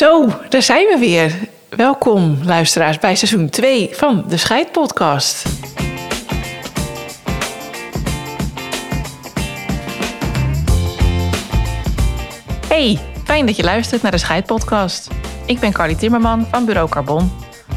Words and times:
Zo, 0.00 0.28
daar 0.48 0.62
zijn 0.62 0.86
we 0.86 0.96
weer. 0.98 1.38
Welkom 1.68 2.38
luisteraars 2.44 2.98
bij 2.98 3.14
seizoen 3.14 3.48
2 3.48 3.88
van 3.92 4.24
de 4.28 4.36
Scheidpodcast. 4.36 5.44
Hey, 12.68 12.98
fijn 13.24 13.46
dat 13.46 13.56
je 13.56 13.62
luistert 13.62 14.02
naar 14.02 14.10
de 14.10 14.18
Scheidpodcast. 14.18 15.08
Ik 15.46 15.58
ben 15.58 15.72
Carly 15.72 15.94
Timmerman 15.94 16.46
van 16.50 16.64
Bureau 16.64 16.88
Carbon, 16.88 17.32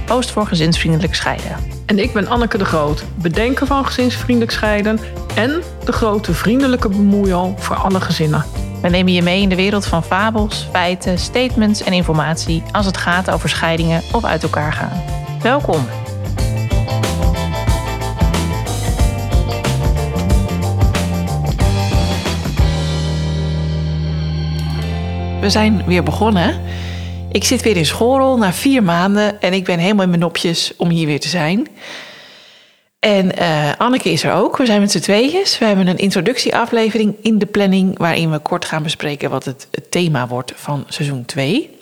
host 0.07 0.31
voor 0.31 0.47
gezinsvriendelijk 0.47 1.15
scheiden. 1.15 1.57
En 1.85 1.99
ik 1.99 2.13
ben 2.13 2.27
Anneke 2.27 2.57
de 2.57 2.65
Groot, 2.65 3.03
bedenker 3.21 3.67
van 3.67 3.85
gezinsvriendelijk 3.85 4.51
scheiden 4.51 4.99
en 5.35 5.61
de 5.85 5.91
grote 5.91 6.33
vriendelijke 6.33 6.89
bemoeial 6.89 7.55
voor 7.57 7.75
alle 7.75 8.01
gezinnen. 8.01 8.62
We 8.83 8.89
nemen 8.89 9.13
je 9.13 9.21
mee 9.21 9.41
in 9.41 9.49
de 9.49 9.55
wereld 9.55 9.85
van 9.85 10.03
fabels, 10.03 10.67
feiten, 10.71 11.19
statements 11.19 11.83
en 11.83 11.93
informatie 11.93 12.63
als 12.71 12.85
het 12.85 12.97
gaat 12.97 13.31
over 13.31 13.49
scheidingen 13.49 14.01
of 14.11 14.23
uit 14.23 14.43
elkaar 14.43 14.73
gaan. 14.73 15.03
Welkom. 15.41 15.85
We 25.41 25.49
zijn 25.49 25.83
weer 25.85 26.03
begonnen. 26.03 26.61
Ik 27.31 27.43
zit 27.43 27.61
weer 27.61 27.77
in 27.77 27.85
schoolrol 27.85 28.37
na 28.37 28.53
vier 28.53 28.83
maanden 28.83 29.41
en 29.41 29.53
ik 29.53 29.63
ben 29.63 29.79
helemaal 29.79 30.03
in 30.03 30.09
mijn 30.09 30.21
nopjes 30.21 30.73
om 30.77 30.89
hier 30.89 31.05
weer 31.05 31.19
te 31.19 31.29
zijn. 31.29 31.67
En 33.03 33.31
uh, 33.39 33.71
Anneke 33.77 34.11
is 34.11 34.23
er 34.23 34.33
ook. 34.33 34.57
We 34.57 34.65
zijn 34.65 34.79
met 34.79 34.91
z'n 34.91 34.99
tweeën. 34.99 35.45
We 35.59 35.65
hebben 35.65 35.87
een 35.87 35.97
introductieaflevering 35.97 37.15
in 37.21 37.37
de 37.37 37.45
planning... 37.45 37.97
waarin 37.97 38.31
we 38.31 38.39
kort 38.39 38.65
gaan 38.65 38.83
bespreken 38.83 39.29
wat 39.29 39.45
het, 39.45 39.67
thema 39.89 40.27
wordt 40.27 40.53
van 40.55 40.85
seizoen 40.87 41.25
2. 41.25 41.77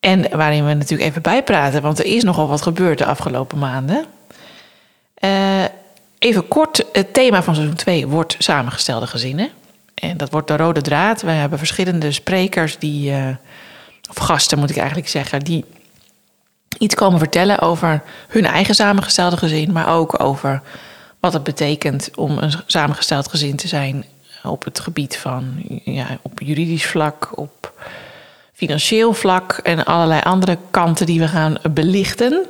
En 0.00 0.36
waarin 0.36 0.66
we 0.66 0.74
natuurlijk 0.74 1.08
even 1.10 1.22
bijpraten... 1.22 1.82
want 1.82 1.98
er 1.98 2.04
is 2.04 2.22
nogal 2.22 2.48
wat 2.48 2.62
gebeurd 2.62 2.98
de 2.98 3.04
afgelopen 3.04 3.58
maanden. 3.58 4.04
Uh, 5.24 5.64
even 6.18 6.48
kort, 6.48 6.84
het 6.92 7.14
thema 7.14 7.42
van 7.42 7.54
seizoen 7.54 7.76
2 7.76 8.06
wordt 8.06 8.36
samengestelde 8.38 9.06
gezinnen. 9.06 9.48
En 9.94 10.16
dat 10.16 10.30
wordt 10.30 10.48
de 10.48 10.56
rode 10.56 10.80
draad. 10.80 11.22
We 11.22 11.30
hebben 11.30 11.58
verschillende 11.58 12.12
sprekers 12.12 12.78
die... 12.78 13.10
Uh, 13.10 13.28
of 14.10 14.16
gasten 14.16 14.58
moet 14.58 14.70
ik 14.70 14.76
eigenlijk 14.76 15.08
zeggen... 15.08 15.40
die 15.40 15.64
iets 16.82 16.94
komen 16.94 17.18
vertellen 17.18 17.60
over 17.60 18.02
hun 18.28 18.46
eigen 18.46 18.74
samengestelde 18.74 19.36
gezin, 19.36 19.72
maar 19.72 19.94
ook 19.94 20.22
over 20.22 20.62
wat 21.20 21.32
het 21.32 21.42
betekent 21.42 22.10
om 22.14 22.38
een 22.38 22.52
samengesteld 22.66 23.28
gezin 23.28 23.56
te 23.56 23.68
zijn 23.68 24.04
op 24.42 24.64
het 24.64 24.80
gebied 24.80 25.16
van 25.16 25.44
ja, 25.84 26.06
op 26.22 26.40
juridisch 26.40 26.86
vlak, 26.86 27.30
op 27.34 27.72
financieel 28.52 29.12
vlak 29.12 29.60
en 29.62 29.84
allerlei 29.84 30.20
andere 30.20 30.58
kanten 30.70 31.06
die 31.06 31.20
we 31.20 31.28
gaan 31.28 31.56
belichten. 31.70 32.46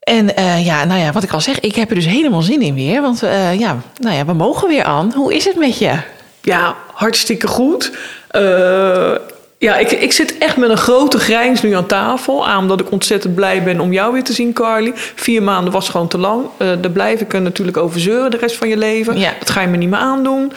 En 0.00 0.30
uh, 0.38 0.64
ja, 0.64 0.84
nou 0.84 1.00
ja, 1.00 1.12
wat 1.12 1.22
ik 1.22 1.32
al 1.32 1.40
zeg, 1.40 1.60
ik 1.60 1.74
heb 1.74 1.88
er 1.88 1.94
dus 1.94 2.06
helemaal 2.06 2.42
zin 2.42 2.62
in 2.62 2.74
weer. 2.74 3.02
Want 3.02 3.22
uh, 3.22 3.58
ja, 3.58 3.76
nou 4.00 4.16
ja, 4.16 4.24
we 4.24 4.32
mogen 4.32 4.68
weer 4.68 4.84
aan. 4.84 5.12
Hoe 5.14 5.34
is 5.34 5.44
het 5.44 5.56
met 5.56 5.78
je? 5.78 5.98
Ja, 6.42 6.76
hartstikke 6.92 7.46
goed. 7.46 7.92
Uh, 8.32 9.14
ja, 9.64 9.76
ik, 9.76 9.90
ik 9.90 10.12
zit 10.12 10.38
echt 10.38 10.56
met 10.56 10.70
een 10.70 10.76
grote 10.76 11.18
grijns 11.18 11.62
nu 11.62 11.72
aan 11.72 11.86
tafel. 11.86 12.46
Aan 12.46 12.58
omdat 12.58 12.80
ik 12.80 12.90
ontzettend 12.90 13.34
blij 13.34 13.62
ben 13.62 13.80
om 13.80 13.92
jou 13.92 14.12
weer 14.12 14.24
te 14.24 14.32
zien, 14.32 14.52
Carly. 14.52 14.92
Vier 14.94 15.42
maanden 15.42 15.72
was 15.72 15.88
gewoon 15.88 16.08
te 16.08 16.18
lang. 16.18 16.44
Uh, 16.44 16.68
daar 16.80 16.90
blijf 16.90 17.20
ik 17.20 17.32
er 17.32 17.42
natuurlijk 17.42 17.76
over 17.76 18.00
zeuren 18.00 18.30
de 18.30 18.36
rest 18.36 18.56
van 18.56 18.68
je 18.68 18.76
leven. 18.76 19.18
Ja. 19.18 19.32
Dat 19.38 19.50
ga 19.50 19.60
je 19.60 19.66
me 19.66 19.76
niet 19.76 19.88
meer 19.88 19.98
aandoen. 19.98 20.52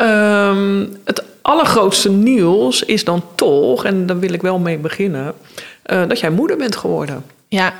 Um, 0.00 0.96
het 1.04 1.22
allergrootste 1.42 2.10
nieuws 2.10 2.82
is 2.82 3.04
dan 3.04 3.24
toch, 3.34 3.84
en 3.84 4.06
daar 4.06 4.18
wil 4.18 4.32
ik 4.32 4.42
wel 4.42 4.58
mee 4.58 4.78
beginnen, 4.78 5.34
uh, 5.86 6.02
dat 6.08 6.20
jij 6.20 6.30
moeder 6.30 6.56
bent 6.56 6.76
geworden. 6.76 7.24
Ja. 7.48 7.72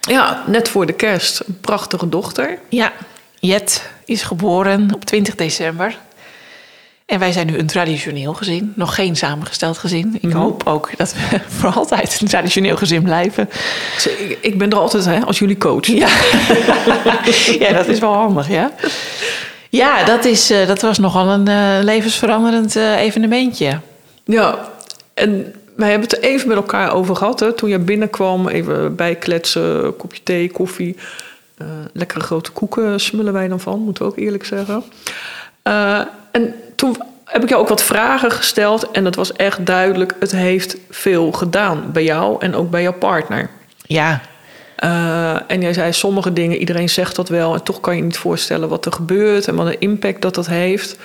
Ja, 0.00 0.42
net 0.46 0.68
voor 0.68 0.86
de 0.86 0.92
kerst. 0.92 1.40
Een 1.46 1.58
prachtige 1.60 2.08
dochter. 2.08 2.58
Ja, 2.68 2.92
Jet 3.40 3.90
is 4.04 4.22
geboren 4.22 4.88
op 4.94 5.04
20 5.04 5.34
december. 5.34 5.98
En 7.06 7.18
wij 7.18 7.32
zijn 7.32 7.46
nu 7.46 7.58
een 7.58 7.66
traditioneel 7.66 8.34
gezin, 8.34 8.72
nog 8.76 8.94
geen 8.94 9.16
samengesteld 9.16 9.78
gezin. 9.78 10.14
Ik 10.14 10.22
Mhm. 10.22 10.36
hoop 10.36 10.62
ook 10.66 10.90
dat 10.96 11.12
we 11.14 11.40
voor 11.58 11.72
altijd 11.72 12.18
een 12.20 12.28
traditioneel 12.28 12.76
gezin 12.76 13.02
blijven. 13.02 13.48
Ik, 14.18 14.38
ik 14.40 14.58
ben 14.58 14.70
er 14.70 14.78
altijd 14.78 15.04
hè, 15.04 15.20
als 15.20 15.38
jullie 15.38 15.58
coach. 15.58 15.86
Ja, 15.86 16.08
ja 17.66 17.72
dat 17.72 17.86
is 17.86 17.98
wel 17.98 18.12
handig, 18.12 18.48
ja. 18.48 18.72
Ja, 19.70 20.04
dat, 20.04 20.24
is, 20.24 20.50
uh, 20.50 20.66
dat 20.66 20.82
was 20.82 20.98
nogal 20.98 21.28
een 21.28 21.48
uh, 21.48 21.78
levensveranderend 21.84 22.76
uh, 22.76 23.00
evenementje. 23.00 23.80
Ja, 24.24 24.68
en 25.14 25.54
wij 25.76 25.90
hebben 25.90 26.08
het 26.08 26.18
er 26.18 26.24
even 26.24 26.48
met 26.48 26.56
elkaar 26.56 26.92
over 26.92 27.16
gehad. 27.16 27.40
Hè? 27.40 27.52
Toen 27.52 27.68
je 27.68 27.78
binnenkwam, 27.78 28.48
even 28.48 28.94
bijkletsen, 28.94 29.96
kopje 29.96 30.22
thee, 30.22 30.50
koffie. 30.50 30.96
Lekkere 31.92 32.20
grote 32.20 32.50
koeken 32.50 33.00
smullen 33.00 33.32
wij 33.32 33.48
dan 33.48 33.60
van, 33.60 33.80
moeten 33.80 34.04
we 34.04 34.10
ook 34.10 34.18
eerlijk 34.18 34.44
zeggen. 34.44 34.82
En 36.36 36.54
toen 36.74 36.96
heb 37.24 37.42
ik 37.42 37.48
jou 37.48 37.60
ook 37.60 37.68
wat 37.68 37.82
vragen 37.82 38.30
gesteld. 38.30 38.90
En 38.90 39.04
het 39.04 39.16
was 39.16 39.32
echt 39.32 39.66
duidelijk, 39.66 40.14
het 40.20 40.32
heeft 40.32 40.76
veel 40.90 41.32
gedaan 41.32 41.92
bij 41.92 42.04
jou 42.04 42.36
en 42.40 42.54
ook 42.54 42.70
bij 42.70 42.82
jouw 42.82 42.92
partner. 42.92 43.50
Ja. 43.86 44.20
Uh, 44.84 45.50
en 45.50 45.60
jij 45.60 45.72
zei 45.72 45.92
sommige 45.92 46.32
dingen, 46.32 46.58
iedereen 46.58 46.88
zegt 46.88 47.16
dat 47.16 47.28
wel. 47.28 47.54
En 47.54 47.62
toch 47.62 47.80
kan 47.80 47.96
je 47.96 48.02
niet 48.02 48.16
voorstellen 48.16 48.68
wat 48.68 48.86
er 48.86 48.92
gebeurt 48.92 49.48
en 49.48 49.54
wat 49.54 49.66
een 49.66 49.80
impact 49.80 50.22
dat 50.22 50.34
dat 50.34 50.46
heeft. 50.46 50.98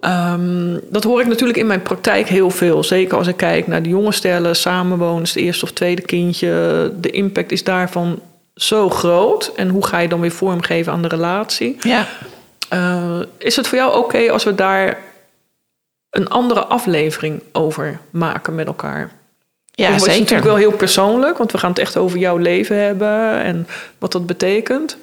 Um, 0.00 0.80
dat 0.90 1.04
hoor 1.04 1.20
ik 1.20 1.26
natuurlijk 1.26 1.58
in 1.58 1.66
mijn 1.66 1.82
praktijk 1.82 2.28
heel 2.28 2.50
veel. 2.50 2.84
Zeker 2.84 3.18
als 3.18 3.26
ik 3.26 3.36
kijk 3.36 3.66
naar 3.66 3.82
de 3.82 3.88
jonge 3.88 4.12
stellen, 4.12 4.56
samenwoners, 4.56 5.34
het 5.34 5.42
eerste 5.42 5.64
of 5.64 5.72
tweede 5.72 6.02
kindje. 6.02 6.92
De 7.00 7.10
impact 7.10 7.52
is 7.52 7.64
daarvan 7.64 8.20
zo 8.54 8.90
groot. 8.90 9.52
En 9.56 9.68
hoe 9.68 9.86
ga 9.86 9.98
je 9.98 10.08
dan 10.08 10.20
weer 10.20 10.30
vormgeven 10.30 10.92
aan 10.92 11.02
de 11.02 11.08
relatie? 11.08 11.76
Ja. 11.80 12.06
Uh, 12.72 13.20
is 13.38 13.56
het 13.56 13.68
voor 13.68 13.78
jou 13.78 13.90
oké 13.90 13.98
okay 13.98 14.28
als 14.28 14.44
we 14.44 14.54
daar 14.54 14.98
een 16.10 16.28
andere 16.28 16.64
aflevering 16.64 17.42
over 17.52 18.00
maken 18.10 18.54
met 18.54 18.66
elkaar? 18.66 19.10
Ja, 19.70 19.90
het 19.90 20.00
zeker. 20.00 20.12
is 20.12 20.18
natuurlijk 20.18 20.48
wel 20.48 20.56
heel 20.56 20.72
persoonlijk, 20.72 21.38
want 21.38 21.52
we 21.52 21.58
gaan 21.58 21.70
het 21.70 21.78
echt 21.78 21.96
over 21.96 22.18
jouw 22.18 22.36
leven 22.36 22.76
hebben 22.76 23.42
en 23.42 23.66
wat 23.98 24.12
dat 24.12 24.26
betekent. 24.26 24.96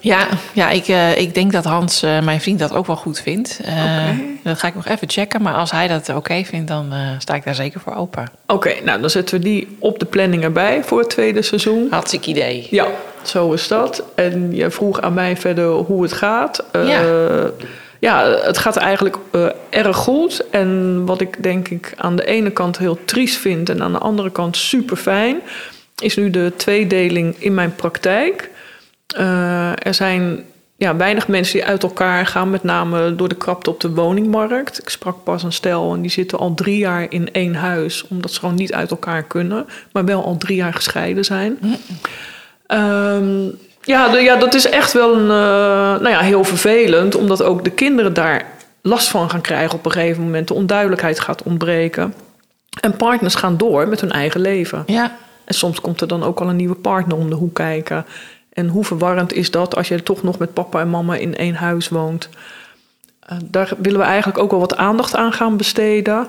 Ja, 0.00 0.28
ja 0.52 0.70
ik, 0.70 0.88
uh, 0.88 1.18
ik 1.18 1.34
denk 1.34 1.52
dat 1.52 1.64
Hans, 1.64 2.02
uh, 2.02 2.20
mijn 2.20 2.40
vriend, 2.40 2.58
dat 2.58 2.72
ook 2.72 2.86
wel 2.86 2.96
goed 2.96 3.20
vindt. 3.20 3.60
Uh, 3.64 3.68
okay. 3.68 4.38
Dat 4.42 4.58
ga 4.58 4.68
ik 4.68 4.74
nog 4.74 4.86
even 4.86 5.10
checken. 5.10 5.42
Maar 5.42 5.54
als 5.54 5.70
hij 5.70 5.88
dat 5.88 6.08
oké 6.08 6.18
okay 6.18 6.44
vindt, 6.44 6.68
dan 6.68 6.92
sta 7.18 7.34
ik 7.34 7.44
daar 7.44 7.54
zeker 7.54 7.80
voor 7.80 7.94
open. 7.94 8.22
Oké, 8.46 8.54
okay, 8.68 8.80
nou 8.84 9.00
dan 9.00 9.10
zetten 9.10 9.38
we 9.38 9.44
die 9.44 9.76
op 9.78 9.98
de 9.98 10.04
planning 10.04 10.42
erbij 10.42 10.84
voor 10.84 10.98
het 10.98 11.10
tweede 11.10 11.42
seizoen. 11.42 11.86
Hartstikke 11.90 12.30
idee. 12.30 12.66
Ja, 12.70 12.86
zo 13.22 13.52
is 13.52 13.68
dat. 13.68 14.02
En 14.14 14.54
je 14.54 14.70
vroeg 14.70 15.00
aan 15.00 15.14
mij 15.14 15.36
verder 15.36 15.66
hoe 15.66 16.02
het 16.02 16.12
gaat. 16.12 16.64
Ja, 16.72 17.02
ja 17.98 18.24
het 18.42 18.58
gaat 18.58 18.76
eigenlijk 18.76 19.16
erg 19.70 19.96
goed. 19.96 20.44
En 20.50 21.02
wat 21.06 21.20
ik 21.20 21.42
denk 21.42 21.68
ik 21.68 21.92
aan 21.96 22.16
de 22.16 22.26
ene 22.26 22.50
kant 22.50 22.78
heel 22.78 22.98
triest 23.04 23.36
vind 23.36 23.68
en 23.68 23.82
aan 23.82 23.92
de 23.92 23.98
andere 23.98 24.30
kant 24.30 24.56
super 24.56 24.96
fijn, 24.96 25.40
is 25.98 26.16
nu 26.16 26.30
de 26.30 26.52
tweedeling 26.56 27.36
in 27.38 27.54
mijn 27.54 27.74
praktijk. 27.74 28.50
Uh, 29.18 29.86
er 29.86 29.94
zijn 29.94 30.44
ja, 30.80 30.96
weinig 30.96 31.28
mensen 31.28 31.58
die 31.58 31.68
uit 31.68 31.82
elkaar 31.82 32.26
gaan, 32.26 32.50
met 32.50 32.62
name 32.62 33.14
door 33.14 33.28
de 33.28 33.34
krapte 33.34 33.70
op 33.70 33.80
de 33.80 33.90
woningmarkt. 33.90 34.80
Ik 34.80 34.88
sprak 34.88 35.24
pas 35.24 35.42
een 35.42 35.52
stel 35.52 35.94
en 35.94 36.00
die 36.00 36.10
zitten 36.10 36.38
al 36.38 36.54
drie 36.54 36.78
jaar 36.78 37.06
in 37.08 37.32
één 37.32 37.54
huis, 37.54 38.06
omdat 38.08 38.32
ze 38.32 38.40
gewoon 38.40 38.54
niet 38.54 38.72
uit 38.72 38.90
elkaar 38.90 39.22
kunnen, 39.22 39.66
maar 39.92 40.04
wel 40.04 40.24
al 40.24 40.36
drie 40.36 40.56
jaar 40.56 40.74
gescheiden 40.74 41.24
zijn. 41.24 41.58
Mm. 41.60 41.76
Um, 42.72 43.58
ja, 43.82 44.08
de, 44.08 44.18
ja, 44.18 44.36
dat 44.36 44.54
is 44.54 44.68
echt 44.68 44.92
wel 44.92 45.14
een, 45.14 45.22
uh, 45.22 46.00
nou 46.00 46.08
ja, 46.08 46.20
heel 46.20 46.44
vervelend, 46.44 47.14
omdat 47.14 47.42
ook 47.42 47.64
de 47.64 47.70
kinderen 47.70 48.14
daar 48.14 48.44
last 48.82 49.08
van 49.08 49.30
gaan 49.30 49.40
krijgen 49.40 49.78
op 49.78 49.84
een 49.84 49.92
gegeven 49.92 50.22
moment. 50.22 50.48
De 50.48 50.54
onduidelijkheid 50.54 51.20
gaat 51.20 51.42
ontbreken. 51.42 52.14
En 52.80 52.96
partners 52.96 53.34
gaan 53.34 53.56
door 53.56 53.88
met 53.88 54.00
hun 54.00 54.10
eigen 54.10 54.40
leven. 54.40 54.82
Ja. 54.86 55.16
En 55.44 55.54
soms 55.54 55.80
komt 55.80 56.00
er 56.00 56.08
dan 56.08 56.22
ook 56.22 56.40
al 56.40 56.48
een 56.48 56.56
nieuwe 56.56 56.74
partner 56.74 57.16
om 57.16 57.30
de 57.30 57.36
hoek 57.36 57.54
kijken. 57.54 58.06
En 58.52 58.68
hoe 58.68 58.84
verwarrend 58.84 59.32
is 59.32 59.50
dat 59.50 59.76
als 59.76 59.88
je 59.88 60.02
toch 60.02 60.22
nog 60.22 60.38
met 60.38 60.52
papa 60.52 60.80
en 60.80 60.90
mama 60.90 61.14
in 61.14 61.36
één 61.36 61.54
huis 61.54 61.88
woont? 61.88 62.28
Uh, 63.32 63.38
daar 63.44 63.72
willen 63.78 64.00
we 64.00 64.06
eigenlijk 64.06 64.38
ook 64.38 64.50
wel 64.50 64.60
wat 64.60 64.76
aandacht 64.76 65.16
aan 65.16 65.32
gaan 65.32 65.56
besteden. 65.56 66.26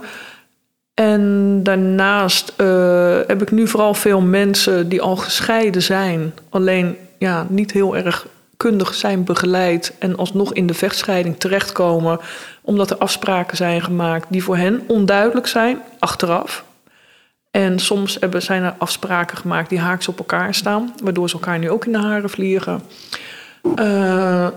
En 1.01 1.59
daarnaast 1.63 2.53
uh, 2.57 3.18
heb 3.27 3.42
ik 3.42 3.51
nu 3.51 3.68
vooral 3.68 3.94
veel 3.94 4.21
mensen 4.21 4.89
die 4.89 5.01
al 5.01 5.15
gescheiden 5.15 5.81
zijn, 5.81 6.33
alleen 6.50 6.98
ja, 7.18 7.45
niet 7.50 7.71
heel 7.71 7.95
erg 7.95 8.27
kundig 8.57 8.94
zijn 8.94 9.24
begeleid 9.24 9.94
en 10.00 10.18
alsnog 10.18 10.53
in 10.53 10.68
de 10.68 10.74
vechtscheiding 10.74 11.39
terechtkomen, 11.39 12.19
omdat 12.62 12.92
er 12.92 12.98
afspraken 12.98 13.57
zijn 13.57 13.81
gemaakt 13.81 14.25
die 14.30 14.44
voor 14.44 14.57
hen 14.57 14.83
onduidelijk 14.88 15.48
zijn 15.48 15.81
achteraf. 16.00 16.63
En 17.51 17.80
soms 17.80 18.18
hebben, 18.19 18.42
zijn 18.42 18.63
er 18.63 18.75
afspraken 18.77 19.38
gemaakt 19.38 19.69
die 19.69 19.80
haaks 19.80 20.07
op 20.07 20.18
elkaar 20.18 20.53
staan, 20.53 20.94
waardoor 21.03 21.30
ze 21.30 21.36
elkaar 21.36 21.59
nu 21.59 21.69
ook 21.69 21.86
in 21.86 21.92
de 21.92 21.98
haren 21.98 22.30
vliegen. 22.30 22.81
Uh, 23.65 23.75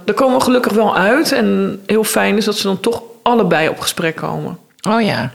daar 0.04 0.14
komen 0.14 0.38
we 0.38 0.44
gelukkig 0.44 0.72
wel 0.72 0.96
uit. 0.96 1.32
En 1.32 1.80
heel 1.86 2.04
fijn 2.04 2.36
is 2.36 2.44
dat 2.44 2.56
ze 2.56 2.66
dan 2.66 2.80
toch 2.80 3.02
allebei 3.22 3.68
op 3.68 3.80
gesprek 3.80 4.16
komen. 4.16 4.58
Oh 4.88 5.02
ja. 5.02 5.32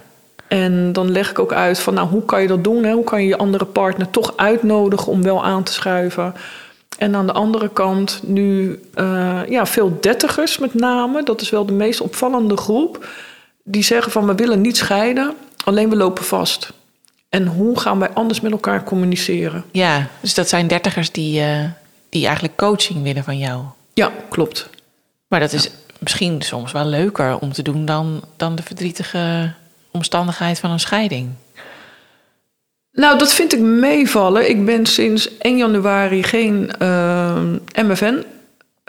En 0.49 0.93
dan 0.93 1.11
leg 1.11 1.29
ik 1.29 1.39
ook 1.39 1.53
uit 1.53 1.79
van, 1.79 1.93
nou, 1.93 2.07
hoe 2.07 2.25
kan 2.25 2.41
je 2.41 2.47
dat 2.47 2.63
doen? 2.63 2.83
Hè? 2.83 2.93
Hoe 2.93 3.03
kan 3.03 3.21
je 3.21 3.27
je 3.27 3.37
andere 3.37 3.65
partner 3.65 4.09
toch 4.09 4.33
uitnodigen 4.35 5.11
om 5.11 5.23
wel 5.23 5.43
aan 5.43 5.63
te 5.63 5.73
schuiven? 5.73 6.33
En 6.97 7.15
aan 7.15 7.25
de 7.27 7.33
andere 7.33 7.69
kant 7.69 8.19
nu 8.23 8.79
uh, 8.95 9.41
ja, 9.49 9.65
veel 9.65 9.97
dertigers 10.01 10.57
met 10.57 10.73
name. 10.73 11.23
Dat 11.23 11.41
is 11.41 11.49
wel 11.49 11.65
de 11.65 11.73
meest 11.73 12.01
opvallende 12.01 12.57
groep. 12.57 13.07
Die 13.63 13.83
zeggen 13.83 14.11
van, 14.11 14.25
we 14.25 14.35
willen 14.35 14.61
niet 14.61 14.77
scheiden, 14.77 15.33
alleen 15.63 15.89
we 15.89 15.95
lopen 15.95 16.23
vast. 16.23 16.73
En 17.29 17.47
hoe 17.47 17.79
gaan 17.79 17.99
wij 17.99 18.09
anders 18.09 18.41
met 18.41 18.51
elkaar 18.51 18.83
communiceren? 18.83 19.63
Ja, 19.71 20.07
dus 20.21 20.33
dat 20.33 20.49
zijn 20.49 20.67
dertigers 20.67 21.11
die, 21.11 21.41
uh, 21.41 21.63
die 22.09 22.25
eigenlijk 22.25 22.55
coaching 22.55 23.03
willen 23.03 23.23
van 23.23 23.37
jou. 23.37 23.63
Ja, 23.93 24.11
klopt. 24.29 24.69
Maar 25.27 25.39
dat 25.39 25.53
is 25.53 25.71
misschien 25.99 26.41
soms 26.41 26.71
wel 26.71 26.85
leuker 26.85 27.39
om 27.39 27.53
te 27.53 27.61
doen 27.61 27.85
dan, 27.85 28.21
dan 28.35 28.55
de 28.55 28.63
verdrietige 28.63 29.53
omstandigheid 29.91 30.59
van 30.59 30.71
een 30.71 30.79
scheiding. 30.79 31.29
Nou, 32.91 33.17
dat 33.17 33.33
vind 33.33 33.53
ik 33.53 33.59
meevallen. 33.59 34.49
Ik 34.49 34.65
ben 34.65 34.85
sinds 34.85 35.37
1 35.37 35.57
januari 35.57 36.23
geen 36.23 36.71
uh, 36.81 37.41
MFN 37.83 38.23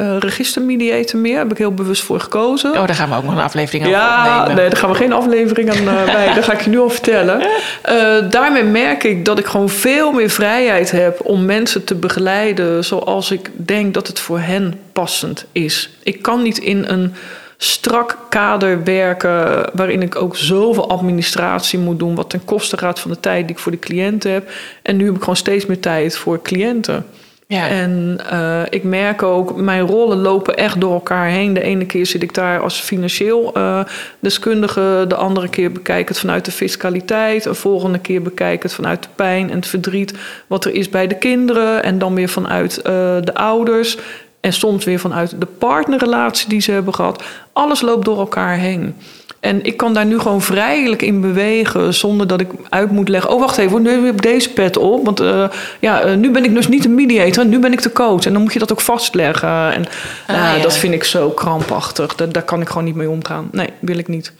uh, 0.00 0.16
registermediator 0.18 1.20
meer. 1.20 1.32
Daar 1.32 1.42
heb 1.42 1.52
ik 1.52 1.58
heel 1.58 1.74
bewust 1.74 2.02
voor 2.02 2.20
gekozen. 2.20 2.70
Oh, 2.70 2.86
daar 2.86 2.94
gaan 2.94 3.08
we 3.08 3.16
ook 3.16 3.24
nog 3.24 3.32
een 3.32 3.40
aflevering 3.40 3.84
aan 3.84 3.90
ja, 3.90 4.38
opnemen. 4.38 4.56
nee, 4.56 4.68
daar 4.70 4.78
gaan 4.78 4.90
we 4.90 4.96
geen 4.96 5.12
aflevering 5.12 5.70
aan 5.70 5.94
uh, 5.94 6.04
bij. 6.04 6.32
Dat 6.34 6.44
ga 6.44 6.52
ik 6.52 6.60
je 6.60 6.70
nu 6.70 6.78
al 6.78 6.90
vertellen. 6.90 7.40
Uh, 7.40 8.30
daarmee 8.30 8.64
merk 8.64 9.04
ik 9.04 9.24
dat 9.24 9.38
ik 9.38 9.46
gewoon 9.46 9.68
veel 9.68 10.12
meer 10.12 10.30
vrijheid 10.30 10.90
heb 10.90 11.20
om 11.22 11.44
mensen 11.44 11.84
te 11.84 11.94
begeleiden 11.94 12.84
zoals 12.84 13.30
ik 13.30 13.50
denk 13.54 13.94
dat 13.94 14.06
het 14.06 14.20
voor 14.20 14.38
hen 14.38 14.80
passend 14.92 15.44
is. 15.52 15.90
Ik 16.02 16.22
kan 16.22 16.42
niet 16.42 16.58
in 16.58 16.84
een 16.86 17.14
strak 17.62 18.18
kader 18.28 18.84
werken 18.84 19.70
waarin 19.72 20.02
ik 20.02 20.16
ook 20.16 20.36
zoveel 20.36 20.90
administratie 20.90 21.78
moet 21.78 21.98
doen, 21.98 22.14
wat 22.14 22.30
ten 22.30 22.44
koste 22.44 22.76
gaat 22.76 23.00
van 23.00 23.10
de 23.10 23.20
tijd 23.20 23.46
die 23.46 23.56
ik 23.56 23.62
voor 23.62 23.72
de 23.72 23.78
cliënten 23.78 24.32
heb. 24.32 24.50
En 24.82 24.96
nu 24.96 25.04
heb 25.04 25.14
ik 25.14 25.20
gewoon 25.20 25.36
steeds 25.36 25.66
meer 25.66 25.80
tijd 25.80 26.16
voor 26.16 26.42
cliënten. 26.42 27.06
Ja. 27.46 27.68
En 27.68 28.18
uh, 28.32 28.62
ik 28.68 28.84
merk 28.84 29.22
ook, 29.22 29.56
mijn 29.56 29.86
rollen 29.86 30.18
lopen 30.18 30.56
echt 30.56 30.80
door 30.80 30.92
elkaar 30.92 31.28
heen. 31.28 31.54
De 31.54 31.62
ene 31.62 31.86
keer 31.86 32.06
zit 32.06 32.22
ik 32.22 32.34
daar 32.34 32.60
als 32.60 32.80
financieel 32.80 33.52
uh, 33.56 33.80
deskundige, 34.20 35.04
de 35.08 35.14
andere 35.14 35.48
keer 35.48 35.72
bekijk 35.72 36.00
ik 36.00 36.08
het 36.08 36.18
vanuit 36.18 36.44
de 36.44 36.52
fiscaliteit, 36.52 37.42
de 37.42 37.54
volgende 37.54 37.98
keer 37.98 38.22
bekijk 38.22 38.54
ik 38.54 38.62
het 38.62 38.74
vanuit 38.74 39.02
de 39.02 39.08
pijn 39.14 39.50
en 39.50 39.56
het 39.56 39.66
verdriet 39.66 40.14
wat 40.46 40.64
er 40.64 40.74
is 40.74 40.88
bij 40.88 41.06
de 41.06 41.18
kinderen 41.18 41.82
en 41.82 41.98
dan 41.98 42.14
weer 42.14 42.28
vanuit 42.28 42.78
uh, 42.78 42.84
de 43.20 43.34
ouders. 43.34 43.98
En 44.40 44.52
soms 44.52 44.84
weer 44.84 44.98
vanuit 44.98 45.34
de 45.38 45.46
partnerrelatie 45.46 46.48
die 46.48 46.60
ze 46.60 46.72
hebben 46.72 46.94
gehad. 46.94 47.22
Alles 47.52 47.80
loopt 47.80 48.04
door 48.04 48.18
elkaar 48.18 48.56
heen. 48.56 48.94
En 49.40 49.64
ik 49.64 49.76
kan 49.76 49.94
daar 49.94 50.06
nu 50.06 50.18
gewoon 50.18 50.42
vrijelijk 50.42 51.02
in 51.02 51.20
bewegen 51.20 51.94
zonder 51.94 52.26
dat 52.26 52.40
ik 52.40 52.48
uit 52.68 52.90
moet 52.90 53.08
leggen. 53.08 53.30
Oh, 53.30 53.40
wacht 53.40 53.58
even, 53.58 53.82
nu 53.82 53.90
heb 53.90 54.14
ik 54.14 54.22
deze 54.22 54.52
pet 54.52 54.76
op. 54.76 55.04
Want 55.04 55.20
uh, 55.20 55.48
ja, 55.80 56.06
uh, 56.06 56.14
nu 56.14 56.30
ben 56.30 56.44
ik 56.44 56.54
dus 56.54 56.68
niet 56.68 56.84
een 56.84 56.94
mediator, 56.94 57.46
nu 57.46 57.58
ben 57.58 57.72
ik 57.72 57.82
de 57.82 57.92
coach. 57.92 58.24
En 58.24 58.32
dan 58.32 58.42
moet 58.42 58.52
je 58.52 58.58
dat 58.58 58.72
ook 58.72 58.80
vastleggen. 58.80 59.72
En 59.72 59.84
ah, 60.26 60.36
uh, 60.36 60.56
ja. 60.56 60.62
dat 60.62 60.76
vind 60.76 60.94
ik 60.94 61.04
zo 61.04 61.30
krampachtig. 61.30 62.14
Daar, 62.14 62.32
daar, 62.32 62.42
kan 62.42 62.60
ik 62.60 62.68
gewoon 62.68 62.84
niet 62.84 62.94
mee 62.94 63.10
omgaan. 63.10 63.48
Nee, 63.52 63.68
wil 63.78 63.98
ik 63.98 64.08
niet. 64.08 64.32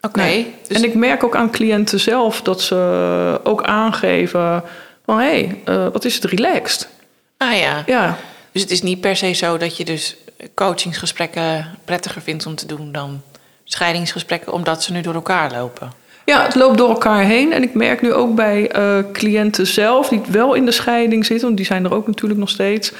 Oké. 0.00 0.18
Okay, 0.18 0.30
nee. 0.30 0.54
dus... 0.68 0.76
En 0.76 0.84
ik 0.84 0.94
merk 0.94 1.24
ook 1.24 1.36
aan 1.36 1.50
cliënten 1.50 2.00
zelf 2.00 2.42
dat 2.42 2.60
ze 2.60 3.40
ook 3.42 3.62
aangeven 3.62 4.62
van 5.04 5.18
hé, 5.18 5.56
hey, 5.64 5.90
wat 5.92 6.04
is 6.04 6.14
het 6.14 6.24
relaxed? 6.24 6.88
Ah 7.36 7.56
ja. 7.58 7.82
Ja. 7.86 8.18
Dus 8.52 8.62
het 8.62 8.70
is 8.70 8.82
niet 8.82 9.00
per 9.00 9.16
se 9.16 9.32
zo 9.32 9.56
dat 9.56 9.76
je 9.76 9.84
dus 9.84 10.16
coachingsgesprekken 10.54 11.78
prettiger 11.84 12.22
vindt 12.22 12.46
om 12.46 12.54
te 12.54 12.66
doen 12.66 12.92
dan 12.92 13.22
scheidingsgesprekken, 13.64 14.52
omdat 14.52 14.82
ze 14.82 14.92
nu 14.92 15.00
door 15.00 15.14
elkaar 15.14 15.52
lopen. 15.52 15.92
Ja, 16.24 16.42
het 16.42 16.54
loopt 16.54 16.78
door 16.78 16.88
elkaar 16.88 17.24
heen. 17.24 17.52
En 17.52 17.62
ik 17.62 17.74
merk 17.74 18.02
nu 18.02 18.12
ook 18.12 18.34
bij 18.34 18.76
uh, 18.76 18.98
cliënten 19.12 19.66
zelf, 19.66 20.08
die 20.08 20.20
wel 20.28 20.54
in 20.54 20.64
de 20.64 20.72
scheiding 20.72 21.26
zitten, 21.26 21.46
want 21.46 21.56
die 21.56 21.66
zijn 21.66 21.84
er 21.84 21.94
ook 21.94 22.06
natuurlijk 22.06 22.40
nog 22.40 22.48
steeds, 22.48 22.92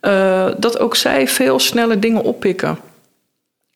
uh, 0.00 0.48
dat 0.56 0.78
ook 0.78 0.96
zij 0.96 1.28
veel 1.28 1.58
sneller 1.58 2.00
dingen 2.00 2.22
oppikken. 2.22 2.78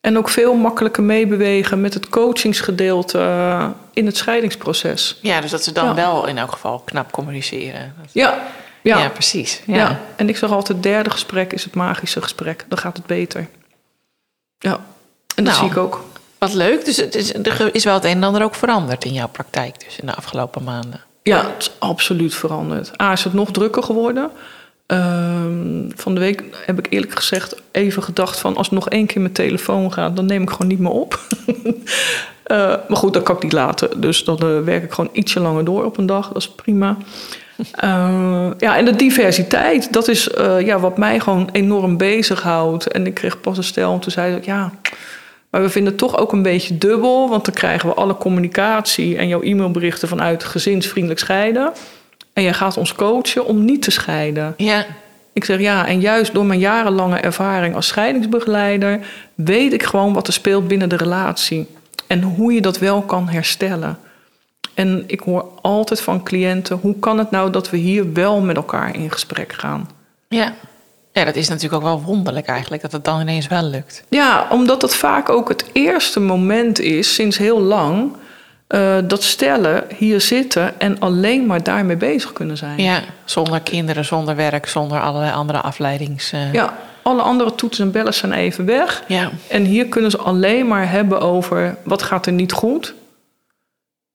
En 0.01 0.17
ook 0.17 0.29
veel 0.29 0.53
makkelijker 0.53 1.03
meebewegen 1.03 1.81
met 1.81 1.93
het 1.93 2.09
coachingsgedeelte 2.09 3.17
uh, 3.17 3.67
in 3.93 4.05
het 4.05 4.17
scheidingsproces. 4.17 5.17
Ja, 5.21 5.41
dus 5.41 5.51
dat 5.51 5.63
ze 5.63 5.71
dan 5.71 5.85
ja. 5.85 5.93
wel 5.93 6.27
in 6.27 6.37
elk 6.37 6.51
geval 6.51 6.79
knap 6.79 7.11
communiceren. 7.11 7.93
Ja, 8.11 8.43
ja. 8.83 8.97
ja 8.97 9.09
precies. 9.09 9.61
Ja. 9.65 9.75
ja. 9.75 9.99
En 10.15 10.29
ik 10.29 10.37
zeg 10.37 10.49
altijd, 10.49 10.67
het 10.67 10.83
derde 10.83 11.09
gesprek 11.09 11.53
is 11.53 11.63
het 11.63 11.75
magische 11.75 12.21
gesprek. 12.21 12.65
Dan 12.67 12.77
gaat 12.77 12.97
het 12.97 13.05
beter. 13.05 13.47
Ja, 14.59 14.73
en 15.35 15.43
dat 15.43 15.53
nou, 15.53 15.57
zie 15.57 15.65
ik 15.65 15.77
ook. 15.77 16.03
Wat 16.37 16.53
leuk. 16.53 16.85
Dus 16.85 16.97
het 16.97 17.15
is, 17.15 17.33
er 17.33 17.75
is 17.75 17.83
wel 17.83 17.93
het 17.93 18.03
een 18.03 18.11
en 18.11 18.23
ander 18.23 18.43
ook 18.43 18.55
veranderd 18.55 19.05
in 19.05 19.13
jouw 19.13 19.27
praktijk 19.27 19.83
dus 19.85 19.99
in 19.99 20.05
de 20.05 20.15
afgelopen 20.15 20.63
maanden. 20.63 21.01
Ja, 21.23 21.37
het 21.37 21.61
is 21.61 21.71
absoluut 21.79 22.35
veranderd. 22.35 23.01
A, 23.01 23.11
is 23.11 23.23
het 23.23 23.33
nog 23.33 23.51
drukker 23.51 23.83
geworden. 23.83 24.31
Um, 24.87 25.91
van 25.95 26.13
de 26.13 26.19
week 26.19 26.43
heb 26.65 26.79
ik 26.79 26.87
eerlijk 26.89 27.15
gezegd 27.15 27.61
even 27.71 28.03
gedacht 28.03 28.39
van... 28.39 28.57
als 28.57 28.69
het 28.69 28.75
nog 28.75 28.89
één 28.89 29.05
keer 29.05 29.21
mijn 29.21 29.33
telefoon 29.33 29.93
gaat, 29.93 30.15
dan 30.15 30.25
neem 30.25 30.41
ik 30.41 30.49
gewoon 30.49 30.67
niet 30.67 30.79
meer 30.79 30.91
op. 30.91 31.19
uh, 31.47 31.77
maar 32.87 32.97
goed, 32.97 33.13
dat 33.13 33.23
kan 33.23 33.35
ik 33.35 33.43
niet 33.43 33.51
laten. 33.53 34.01
Dus 34.01 34.23
dan 34.23 34.39
uh, 34.43 34.59
werk 34.63 34.83
ik 34.83 34.93
gewoon 34.93 35.09
ietsje 35.13 35.39
langer 35.39 35.65
door 35.65 35.85
op 35.85 35.97
een 35.97 36.05
dag. 36.05 36.27
Dat 36.27 36.41
is 36.41 36.49
prima. 36.49 36.97
Uh, 37.83 38.49
ja, 38.57 38.77
en 38.77 38.85
de 38.85 38.95
diversiteit, 38.95 39.93
dat 39.93 40.07
is 40.07 40.27
uh, 40.27 40.61
ja, 40.61 40.79
wat 40.79 40.97
mij 40.97 41.19
gewoon 41.19 41.49
enorm 41.51 41.97
bezighoudt. 41.97 42.87
En 42.87 43.05
ik 43.05 43.13
kreeg 43.13 43.41
pas 43.41 43.57
een 43.57 43.63
stel 43.63 43.93
en 43.93 43.99
toen 43.99 44.11
zei 44.11 44.35
ik, 44.35 44.45
ja, 44.45 44.71
maar 45.49 45.61
we 45.61 45.69
vinden 45.69 45.91
het 45.91 46.01
toch 46.01 46.17
ook 46.17 46.31
een 46.31 46.41
beetje 46.41 46.77
dubbel. 46.77 47.29
Want 47.29 47.45
dan 47.45 47.53
krijgen 47.53 47.89
we 47.89 47.95
alle 47.95 48.17
communicatie 48.17 49.17
en 49.17 49.27
jouw 49.27 49.41
e-mailberichten 49.41 50.07
vanuit 50.07 50.43
gezinsvriendelijk 50.43 51.19
scheiden. 51.19 51.71
En 52.33 52.43
jij 52.43 52.53
gaat 52.53 52.77
ons 52.77 52.93
coachen 52.93 53.45
om 53.45 53.65
niet 53.65 53.81
te 53.81 53.91
scheiden. 53.91 54.53
Ja. 54.57 54.85
Ik 55.33 55.43
zeg 55.43 55.59
ja, 55.59 55.87
en 55.87 55.99
juist 55.99 56.33
door 56.33 56.45
mijn 56.45 56.59
jarenlange 56.59 57.17
ervaring 57.17 57.75
als 57.75 57.87
scheidingsbegeleider 57.87 58.99
weet 59.35 59.73
ik 59.73 59.83
gewoon 59.83 60.13
wat 60.13 60.27
er 60.27 60.33
speelt 60.33 60.67
binnen 60.67 60.89
de 60.89 60.97
relatie. 60.97 61.67
En 62.07 62.21
hoe 62.21 62.53
je 62.53 62.61
dat 62.61 62.77
wel 62.77 63.01
kan 63.01 63.29
herstellen. 63.29 63.97
En 64.73 65.03
ik 65.07 65.19
hoor 65.19 65.45
altijd 65.61 66.01
van 66.01 66.23
cliënten: 66.23 66.77
hoe 66.81 66.99
kan 66.99 67.17
het 67.17 67.31
nou 67.31 67.51
dat 67.51 67.69
we 67.69 67.77
hier 67.77 68.13
wel 68.13 68.41
met 68.41 68.55
elkaar 68.55 68.95
in 68.95 69.11
gesprek 69.11 69.53
gaan? 69.53 69.89
Ja. 70.27 70.53
Ja, 71.11 71.23
dat 71.23 71.35
is 71.35 71.47
natuurlijk 71.47 71.83
ook 71.83 71.89
wel 71.89 72.01
wonderlijk 72.01 72.47
eigenlijk, 72.47 72.81
dat 72.81 72.91
het 72.91 73.05
dan 73.05 73.21
ineens 73.21 73.47
wel 73.47 73.63
lukt. 73.63 74.03
Ja, 74.09 74.47
omdat 74.49 74.81
het 74.81 74.95
vaak 74.95 75.29
ook 75.29 75.49
het 75.49 75.65
eerste 75.71 76.19
moment 76.19 76.79
is 76.79 77.13
sinds 77.13 77.37
heel 77.37 77.59
lang. 77.59 78.11
Uh, 78.67 78.95
dat 79.03 79.23
stellen 79.23 79.83
hier 79.97 80.21
zitten 80.21 80.79
en 80.79 80.99
alleen 80.99 81.45
maar 81.45 81.63
daarmee 81.63 81.95
bezig 81.95 82.33
kunnen 82.33 82.57
zijn. 82.57 82.81
Ja, 82.81 83.01
zonder 83.25 83.61
kinderen, 83.61 84.05
zonder 84.05 84.35
werk, 84.35 84.67
zonder 84.67 85.01
allerlei 85.01 85.33
andere 85.33 85.61
afleidings. 85.61 86.33
Uh... 86.33 86.53
Ja, 86.53 86.73
alle 87.01 87.21
andere 87.21 87.55
toetsen 87.55 87.85
en 87.85 87.91
bellen 87.91 88.13
zijn 88.13 88.33
even 88.33 88.65
weg. 88.65 89.03
Ja. 89.07 89.31
En 89.47 89.63
hier 89.63 89.85
kunnen 89.85 90.11
ze 90.11 90.17
alleen 90.17 90.67
maar 90.67 90.89
hebben 90.89 91.21
over 91.21 91.77
wat 91.83 92.03
gaat 92.03 92.25
er 92.25 92.33
niet 92.33 92.51
goed 92.51 92.93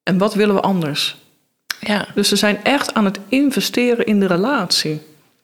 en 0.09 0.17
wat 0.17 0.33
willen 0.33 0.55
we 0.55 0.61
anders. 0.61 1.17
Ja. 1.79 2.07
Dus 2.15 2.27
ze 2.27 2.35
zijn 2.35 2.63
echt 2.63 2.93
aan 2.93 3.05
het 3.05 3.19
investeren 3.27 4.05
in 4.05 4.19
de 4.19 4.27
relatie. 4.27 5.01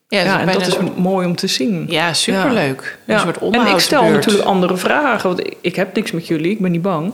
Ja, 0.08 0.24
ja 0.24 0.40
en 0.40 0.52
dat 0.52 0.68
is 0.68 0.78
mooi 0.96 1.28
om 1.28 1.36
te 1.36 1.48
zien. 1.48 1.86
Ja, 1.90 2.14
superleuk. 2.14 3.00
Ja. 3.06 3.14
Een 3.14 3.20
soort 3.20 3.56
En 3.56 3.68
ik 3.68 3.80
stel 3.80 4.10
natuurlijk 4.10 4.46
andere 4.46 4.78
vragen. 4.78 5.30
Want 5.30 5.50
ik 5.62 5.76
heb 5.76 5.96
niks 5.96 6.12
met 6.12 6.28
jullie, 6.28 6.52
ik 6.52 6.60
ben 6.60 6.72
niet 6.72 6.82
bang. 6.82 7.14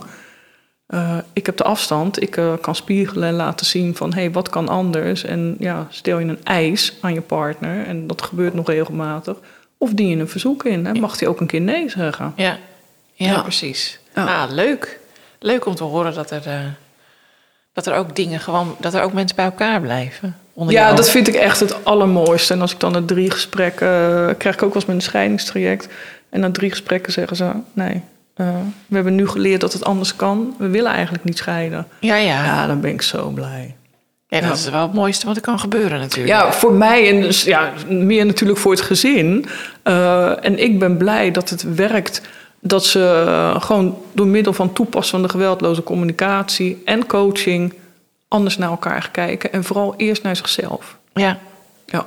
Uh, 0.88 1.16
ik 1.32 1.46
heb 1.46 1.56
de 1.56 1.64
afstand, 1.64 2.22
ik 2.22 2.36
uh, 2.36 2.52
kan 2.60 2.74
spiegelen 2.74 3.28
en 3.28 3.34
laten 3.34 3.66
zien 3.66 3.96
van... 3.96 4.12
hé, 4.12 4.20
hey, 4.20 4.30
wat 4.30 4.48
kan 4.48 4.68
anders? 4.68 5.24
En 5.24 5.56
ja, 5.58 5.86
stel 5.90 6.18
je 6.18 6.26
een 6.26 6.44
eis 6.44 6.92
aan 7.00 7.14
je 7.14 7.20
partner... 7.20 7.86
en 7.86 8.06
dat 8.06 8.22
gebeurt 8.22 8.54
nog 8.54 8.66
regelmatig... 8.66 9.36
of 9.78 9.90
dien 9.90 10.08
je 10.08 10.16
een 10.16 10.28
verzoek 10.28 10.64
in, 10.64 10.86
hè? 10.86 10.92
mag 10.92 11.20
hij 11.20 11.28
ook 11.28 11.40
een 11.40 11.46
keer 11.46 11.60
nee 11.60 11.90
zeggen. 11.90 12.32
Ja, 12.36 12.58
ja, 13.12 13.26
ja. 13.32 13.42
precies. 13.42 13.98
Ah, 14.14 14.44
leuk. 14.50 15.00
Leuk 15.38 15.66
om 15.66 15.74
te 15.74 15.84
horen 15.84 16.14
dat 16.14 16.30
er... 16.30 16.46
Uh, 16.46 16.54
dat 17.72 17.86
er 17.86 17.94
ook 17.94 18.16
dingen 18.16 18.40
gewoon, 18.40 18.76
dat 18.80 18.94
er 18.94 19.02
ook 19.02 19.12
mensen 19.12 19.36
bij 19.36 19.44
elkaar 19.44 19.80
blijven. 19.80 20.36
Ja, 20.68 20.92
dat 20.92 21.10
vind 21.10 21.28
ik 21.28 21.34
echt 21.34 21.60
het 21.60 21.84
allermooiste. 21.84 22.54
En 22.54 22.60
als 22.60 22.72
ik 22.72 22.80
dan 22.80 22.92
na 22.92 23.02
drie 23.06 23.30
gesprekken, 23.30 23.88
uh, 23.88 24.28
krijg 24.38 24.54
ik 24.54 24.62
ook 24.62 24.74
wel 24.74 24.82
eens 24.82 24.92
een 24.92 25.00
scheidingstraject. 25.00 25.88
En 26.30 26.40
na 26.40 26.50
drie 26.50 26.70
gesprekken 26.70 27.12
zeggen 27.12 27.36
ze: 27.36 27.50
nee, 27.72 28.02
uh, 28.36 28.48
we 28.86 28.94
hebben 28.94 29.14
nu 29.14 29.28
geleerd 29.28 29.60
dat 29.60 29.72
het 29.72 29.84
anders 29.84 30.16
kan. 30.16 30.54
We 30.58 30.68
willen 30.68 30.92
eigenlijk 30.92 31.24
niet 31.24 31.38
scheiden. 31.38 31.86
Ja, 31.98 32.16
ja. 32.16 32.44
Ja, 32.44 32.66
dan 32.66 32.80
ben 32.80 32.90
ik 32.90 33.02
zo 33.02 33.28
blij. 33.28 33.74
Ja, 34.26 34.40
dat 34.40 34.48
ja. 34.48 34.54
is 34.54 34.70
wel 34.70 34.82
het 34.82 34.92
mooiste 34.92 35.26
wat 35.26 35.36
er 35.36 35.42
kan 35.42 35.58
gebeuren 35.58 36.00
natuurlijk. 36.00 36.28
Ja, 36.28 36.52
voor 36.52 36.72
mij 36.72 37.08
en 37.08 37.20
dus, 37.20 37.42
ja, 37.42 37.72
meer 37.88 38.26
natuurlijk 38.26 38.58
voor 38.58 38.72
het 38.72 38.80
gezin. 38.80 39.46
Uh, 39.84 40.44
en 40.44 40.58
ik 40.58 40.78
ben 40.78 40.96
blij 40.96 41.30
dat 41.30 41.50
het 41.50 41.74
werkt 41.74 42.22
dat 42.64 42.84
ze 42.84 43.24
uh, 43.26 43.62
gewoon 43.62 43.98
door 44.12 44.26
middel 44.26 44.52
van 44.52 44.72
toepassen 44.72 45.10
van 45.18 45.22
de 45.22 45.28
geweldloze 45.28 45.82
communicatie 45.82 46.82
en 46.84 47.06
coaching 47.06 47.74
anders 48.28 48.56
naar 48.58 48.70
elkaar 48.70 49.08
kijken. 49.10 49.52
En 49.52 49.64
vooral 49.64 49.94
eerst 49.96 50.22
naar 50.22 50.36
zichzelf. 50.36 50.98
Ja. 51.14 51.38
ja. 51.86 52.06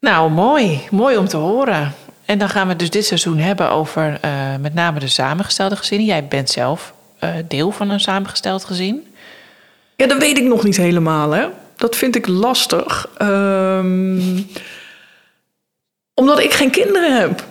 Nou, 0.00 0.30
mooi. 0.30 0.80
Mooi 0.90 1.16
om 1.16 1.28
te 1.28 1.36
horen. 1.36 1.94
En 2.24 2.38
dan 2.38 2.48
gaan 2.48 2.68
we 2.68 2.76
dus 2.76 2.90
dit 2.90 3.04
seizoen 3.06 3.38
hebben 3.38 3.70
over 3.70 4.20
uh, 4.24 4.30
met 4.60 4.74
name 4.74 4.98
de 4.98 5.08
samengestelde 5.08 5.76
gezinnen. 5.76 6.06
Jij 6.06 6.26
bent 6.26 6.50
zelf 6.50 6.94
uh, 7.24 7.30
deel 7.48 7.70
van 7.70 7.90
een 7.90 8.00
samengesteld 8.00 8.64
gezin. 8.64 9.14
Ja, 9.96 10.06
dat 10.06 10.18
weet 10.18 10.38
ik 10.38 10.44
nog 10.44 10.64
niet 10.64 10.76
helemaal, 10.76 11.30
hè. 11.30 11.46
Dat 11.76 11.96
vind 11.96 12.16
ik 12.16 12.26
lastig. 12.26 13.08
Ehm, 13.16 14.40
omdat 16.14 16.38
ik 16.38 16.52
geen 16.52 16.70
kinderen 16.70 17.20
heb. 17.20 17.44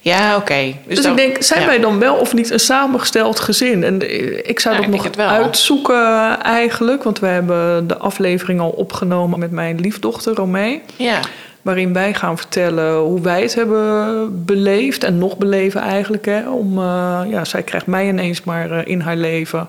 Ja, 0.00 0.36
oké. 0.36 0.72
Dus, 0.86 1.02
dan- 1.02 1.10
ik 1.10 1.16
denk, 1.16 1.42
zijn 1.42 1.60
ja. 1.60 1.66
wij 1.66 1.78
dan 1.78 1.98
wel 1.98 2.14
of 2.14 2.34
niet 2.34 2.50
een 2.50 2.60
samengesteld 2.60 3.40
gezin? 3.40 3.84
En 3.84 4.00
eh, 4.02 4.36
ik 4.48 4.60
zou 4.60 4.76
dat 4.76 4.84
ik 4.84 4.90
nog 4.90 5.16
uitzoeken 5.16 6.42
eigenlijk. 6.42 7.02
Want 7.02 7.18
we 7.18 7.26
hebben 7.26 7.86
de 7.86 7.96
aflevering 7.96 8.60
al 8.60 8.70
opgenomen 8.70 9.38
met 9.38 9.50
mijn 9.50 9.80
liefdochter 9.80 10.34
Romee. 10.34 10.82
Ja, 10.96 11.20
Waarin 11.62 11.92
wij 11.92 12.14
gaan 12.14 12.36
vertellen 12.36 12.96
hoe 12.98 13.20
wij 13.20 13.42
het 13.42 13.54
hebben 13.54 14.44
beleefd. 14.44 15.04
En 15.04 15.18
nog 15.18 15.36
beleven 15.36 15.80
eigenlijk. 15.80 16.24
Hè, 16.24 16.48
om, 16.50 16.78
eh, 16.78 17.20
ja, 17.28 17.44
zij 17.44 17.62
krijgt 17.62 17.86
mij 17.86 18.08
ineens 18.08 18.42
maar 18.42 18.70
eh, 18.70 18.78
in 18.84 19.00
haar 19.00 19.16
leven. 19.16 19.68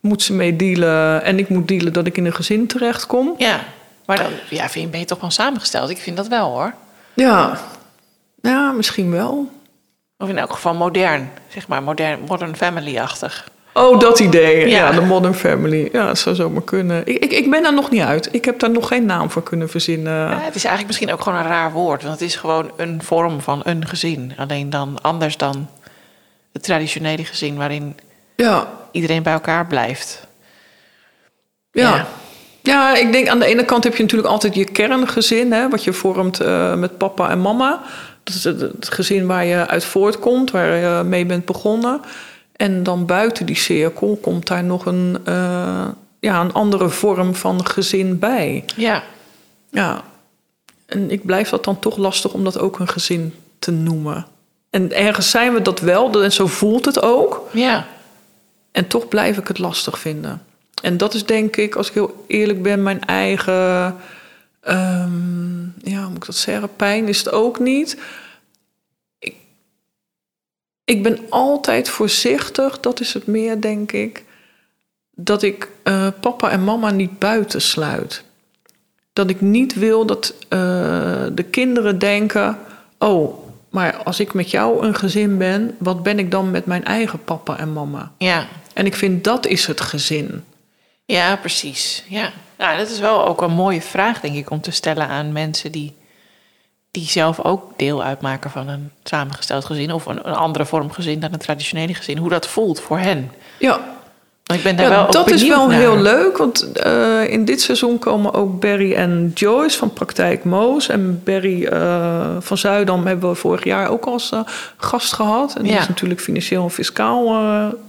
Moet 0.00 0.22
ze 0.22 0.32
mee 0.32 0.56
dealen. 0.56 1.22
En 1.24 1.38
ik 1.38 1.48
moet 1.48 1.68
dealen 1.68 1.92
dat 1.92 2.06
ik 2.06 2.16
in 2.16 2.26
een 2.26 2.34
gezin 2.34 2.66
terechtkom. 2.66 3.34
ja. 3.38 3.60
Maar 4.06 4.16
dan 4.16 4.26
ja, 4.48 4.68
vind 4.68 4.84
je, 4.84 4.90
ben 4.90 5.00
je 5.00 5.06
toch 5.06 5.20
wel 5.20 5.30
samengesteld? 5.30 5.90
Ik 5.90 5.98
vind 5.98 6.16
dat 6.16 6.28
wel 6.28 6.50
hoor. 6.50 6.72
Ja, 7.14 7.58
ja 8.40 8.72
misschien 8.72 9.10
wel. 9.10 9.50
Of 10.18 10.28
in 10.28 10.38
elk 10.38 10.52
geval 10.52 10.74
modern, 10.74 11.30
zeg 11.48 11.68
maar, 11.68 11.82
modern, 11.82 12.20
modern 12.28 12.56
family-achtig. 12.56 13.48
Oh, 13.74 14.00
dat 14.00 14.18
idee. 14.18 14.68
Ja, 14.68 14.88
Ja. 14.88 14.90
de 14.92 15.00
Modern 15.00 15.34
Family. 15.34 15.88
Ja, 15.92 16.06
dat 16.06 16.18
zou 16.18 16.34
zomaar 16.34 16.62
kunnen. 16.62 17.06
Ik, 17.06 17.16
ik, 17.24 17.32
ik 17.32 17.50
ben 17.50 17.62
daar 17.62 17.74
nog 17.74 17.90
niet 17.90 18.02
uit. 18.02 18.28
Ik 18.34 18.44
heb 18.44 18.58
daar 18.58 18.70
nog 18.70 18.88
geen 18.88 19.06
naam 19.06 19.30
voor 19.30 19.42
kunnen 19.42 19.68
verzinnen. 19.68 20.12
Ja, 20.12 20.28
het 20.40 20.54
is 20.54 20.64
eigenlijk 20.64 20.86
misschien 20.86 21.12
ook 21.12 21.20
gewoon 21.22 21.38
een 21.38 21.46
raar 21.46 21.72
woord, 21.72 22.02
want 22.02 22.14
het 22.20 22.28
is 22.28 22.36
gewoon 22.36 22.70
een 22.76 23.02
vorm 23.02 23.40
van 23.40 23.60
een 23.64 23.86
gezin. 23.86 24.32
Alleen 24.36 24.70
dan 24.70 24.98
anders 25.02 25.36
dan 25.36 25.68
het 26.52 26.62
traditionele 26.62 27.24
gezin 27.24 27.56
waarin 27.56 27.96
Ja, 28.36 28.68
iedereen 28.90 29.22
bij 29.22 29.32
elkaar 29.32 29.66
blijft. 29.66 30.26
ja. 31.72 32.06
Ja. 32.62 32.96
ik 32.96 33.12
denk 33.12 33.28
aan 33.28 33.38
de 33.38 33.46
ene 33.46 33.64
kant 33.64 33.84
heb 33.84 33.96
je 33.96 34.02
natuurlijk 34.02 34.28
altijd 34.30 34.54
je 34.54 34.64
kerngezin, 34.64 35.52
hè, 35.52 35.68
wat 35.68 35.84
je 35.84 35.92
vormt 35.92 36.40
eh, 36.40 36.74
met 36.74 36.98
papa 36.98 37.30
en 37.30 37.40
mama. 37.40 37.82
Dat 38.22 38.34
is 38.34 38.44
het, 38.44 38.60
het 38.60 38.88
gezin 38.90 39.26
waar 39.26 39.44
je 39.44 39.66
uit 39.66 39.84
voortkomt, 39.84 40.50
waar 40.50 40.76
je 40.76 41.02
mee 41.04 41.26
bent 41.26 41.44
begonnen. 41.44 42.00
En 42.56 42.82
dan 42.82 43.06
buiten 43.06 43.46
die 43.46 43.56
cirkel 43.56 44.18
komt 44.22 44.46
daar 44.46 44.64
nog 44.64 44.86
een, 44.86 45.18
eh, 45.24 45.86
ja, 46.20 46.40
een 46.40 46.52
andere 46.52 46.88
vorm 46.88 47.34
van 47.34 47.66
gezin 47.66 48.18
bij. 48.18 48.64
Ja, 48.76 49.02
Ja, 49.70 50.02
en 50.86 51.10
ik 51.10 51.24
blijf 51.26 51.48
dat 51.48 51.64
dan 51.64 51.78
toch 51.78 51.96
lastig 51.96 52.32
om 52.32 52.44
dat 52.44 52.58
ook 52.58 52.78
een 52.78 52.88
gezin 52.88 53.34
te 53.58 53.70
noemen. 53.70 54.26
En 54.70 54.92
ergens 54.92 55.30
zijn 55.30 55.54
we 55.54 55.62
dat 55.62 55.80
wel, 55.80 56.22
en 56.22 56.32
zo 56.32 56.46
voelt 56.46 56.84
het 56.84 57.02
ook. 57.02 57.48
ja, 57.52 57.86
En 58.72 58.86
toch 58.86 59.08
blijf 59.08 59.38
ik 59.38 59.48
het 59.48 59.58
lastig 59.58 59.98
vinden. 59.98 60.42
En 60.82 60.96
dat 60.96 61.14
is 61.14 61.24
denk 61.24 61.56
ik, 61.56 61.74
als 61.74 61.88
ik 61.88 61.94
heel 61.94 62.24
eerlijk 62.26 62.62
ben, 62.62 62.82
mijn 62.82 63.04
eigen... 63.04 63.96
ehm, 64.60 65.62
ja, 65.82 66.00
hoe 66.00 66.08
moet 66.08 66.16
ik 66.16 66.26
dat 66.26 66.36
zeggen? 66.36 66.76
Pijn 66.76 67.08
is 67.08 67.18
het 67.18 67.32
ook 67.32 67.58
niet. 67.58 67.98
Ik, 69.18 69.34
ik 70.84 71.02
ben 71.02 71.18
altijd 71.28 71.88
voorzichtig, 71.88 72.80
dat 72.80 73.00
is 73.00 73.14
het 73.14 73.26
meer, 73.26 73.60
denk 73.60 73.92
ik... 73.92 74.24
dat 75.14 75.42
ik 75.42 75.68
eh, 75.82 76.06
papa 76.20 76.50
en 76.50 76.64
mama 76.64 76.90
niet 76.90 77.18
buitensluit. 77.18 78.24
Dat 79.12 79.30
ik 79.30 79.40
niet 79.40 79.74
wil 79.74 80.06
dat 80.06 80.34
eh, 80.48 80.58
de 81.32 81.44
kinderen 81.50 81.98
denken... 81.98 82.58
oh, 82.98 83.46
maar 83.70 83.96
als 83.96 84.20
ik 84.20 84.34
met 84.34 84.50
jou 84.50 84.86
een 84.86 84.94
gezin 84.94 85.38
ben... 85.38 85.76
wat 85.78 86.02
ben 86.02 86.18
ik 86.18 86.30
dan 86.30 86.50
met 86.50 86.66
mijn 86.66 86.84
eigen 86.84 87.24
papa 87.24 87.58
en 87.58 87.72
mama? 87.72 88.12
ja. 88.18 88.46
En 88.78 88.86
ik 88.86 88.94
vind 88.94 89.24
dat 89.24 89.46
is 89.46 89.66
het 89.66 89.80
gezin. 89.80 90.44
Ja, 91.16 91.36
precies. 91.36 92.04
Ja. 92.08 92.30
Nou, 92.58 92.78
dat 92.78 92.88
is 92.90 92.98
wel 92.98 93.26
ook 93.26 93.42
een 93.42 93.50
mooie 93.50 93.80
vraag, 93.82 94.20
denk 94.20 94.36
ik, 94.36 94.50
om 94.50 94.60
te 94.60 94.70
stellen 94.70 95.08
aan 95.08 95.32
mensen 95.32 95.72
die, 95.72 95.94
die 96.90 97.06
zelf 97.06 97.40
ook 97.40 97.72
deel 97.76 98.02
uitmaken 98.02 98.50
van 98.50 98.68
een 98.68 98.90
samengesteld 99.04 99.64
gezin 99.64 99.92
of 99.92 100.06
een, 100.06 100.28
een 100.28 100.34
andere 100.34 100.66
vorm 100.66 100.90
gezin 100.90 101.20
dan 101.20 101.32
een 101.32 101.38
traditionele 101.38 101.94
gezin. 101.94 102.16
Hoe 102.16 102.28
dat 102.28 102.46
voelt 102.48 102.80
voor 102.80 102.98
hen. 102.98 103.32
Ja, 103.58 103.80
ik 104.54 104.62
ben 104.62 104.76
daar 104.76 104.90
ja 104.90 104.96
wel 105.02 105.10
dat 105.10 105.30
is 105.30 105.46
wel 105.48 105.68
naar. 105.68 105.78
heel 105.78 105.96
leuk. 105.96 106.36
Want 106.36 106.72
eh, 106.72 107.30
in 107.30 107.44
dit 107.44 107.60
seizoen 107.60 107.98
komen 107.98 108.34
ook 108.34 108.60
Barry 108.60 108.94
en 108.94 109.30
Joyce 109.34 109.78
van 109.78 109.92
Praktijk 109.92 110.44
Moos. 110.44 110.88
En 110.88 111.22
Barry 111.24 111.64
eh, 111.64 112.36
van 112.40 112.58
Zuidam 112.58 113.06
hebben 113.06 113.28
we 113.28 113.34
vorig 113.34 113.64
jaar 113.64 113.88
ook 113.88 114.04
als 114.06 114.30
eh, 114.32 114.40
gast 114.76 115.12
gehad. 115.12 115.54
En 115.56 115.62
die 115.62 115.72
Ja. 115.72 115.80
is 115.80 115.88
natuurlijk 115.88 116.20
financieel 116.20 116.62
en 116.62 116.70
fiscaal 116.70 117.24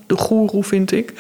de 0.08 0.18
goeroe, 0.18 0.64
vind 0.64 0.92
ik. 0.92 1.14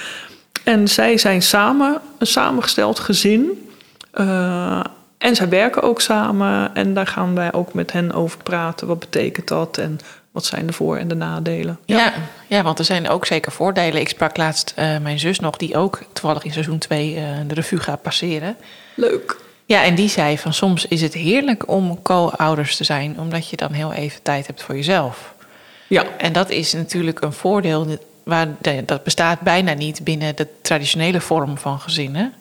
En 0.69 0.87
zij 0.87 1.17
zijn 1.17 1.41
samen, 1.41 2.01
een 2.17 2.27
samengesteld 2.27 2.99
gezin. 2.99 3.69
Eh, 4.11 4.83
en 5.17 5.35
zij 5.35 5.49
werken 5.49 5.81
ook 5.81 6.01
samen. 6.01 6.75
En 6.75 6.93
daar 6.93 7.07
gaan 7.07 7.35
wij 7.35 7.53
ook 7.53 7.73
met 7.73 7.91
hen 7.91 8.11
over 8.11 8.37
praten. 8.43 8.87
Wat 8.87 8.99
betekent 8.99 9.47
dat? 9.47 9.77
En 9.77 9.99
wat 10.31 10.45
zijn 10.45 10.67
de 10.67 10.73
voor- 10.73 10.97
en 10.97 11.07
de 11.07 11.15
nadelen? 11.15 11.79
Ja. 11.85 12.13
Ja, 12.47 12.63
want 12.63 12.79
er 12.79 12.85
zijn 12.85 13.09
ook 13.09 13.25
zeker 13.25 13.51
voordelen. 13.51 14.01
Ik 14.01 14.09
sprak 14.09 14.37
laatst 14.37 14.73
eh, 14.75 14.97
mijn 14.97 15.19
zus 15.19 15.39
nog, 15.39 15.57
die 15.57 15.75
ook 15.77 15.99
toevallig 16.13 16.43
in 16.43 16.51
seizoen 16.51 16.77
2 16.77 17.13
de 17.47 17.53
revue 17.53 17.79
gaat 17.79 18.01
passeren. 18.01 18.55
Leuk. 18.95 19.37
Ja, 19.65 19.83
en 19.83 19.95
die 19.95 20.09
zei 20.09 20.37
van 20.37 20.53
soms 20.53 20.85
is 20.85 21.01
het 21.01 21.13
heerlijk 21.13 21.67
om 21.67 22.01
co-ouders 22.01 22.75
te 22.75 22.83
zijn, 22.83 23.19
omdat 23.19 23.49
je 23.49 23.57
dan 23.57 23.71
heel 23.71 23.93
even 23.93 24.21
tijd 24.21 24.47
hebt 24.47 24.63
voor 24.63 24.75
jezelf. 24.75 25.33
Ja, 25.87 26.03
En 26.17 26.33
dat 26.33 26.49
is 26.49 26.73
natuurlijk 26.73 27.21
een 27.21 27.33
voordeel, 27.33 27.99
waar 28.29 28.47
de- 28.61 28.85
dat 28.85 29.03
bestaat 29.03 29.39
bijna 29.39 29.73
niet 29.73 30.03
binnen 30.03 30.35
de 30.35 30.47
traditionele 30.61 31.21
vorm 31.21 31.57
van 31.57 31.79
gezinnen. 31.79 32.33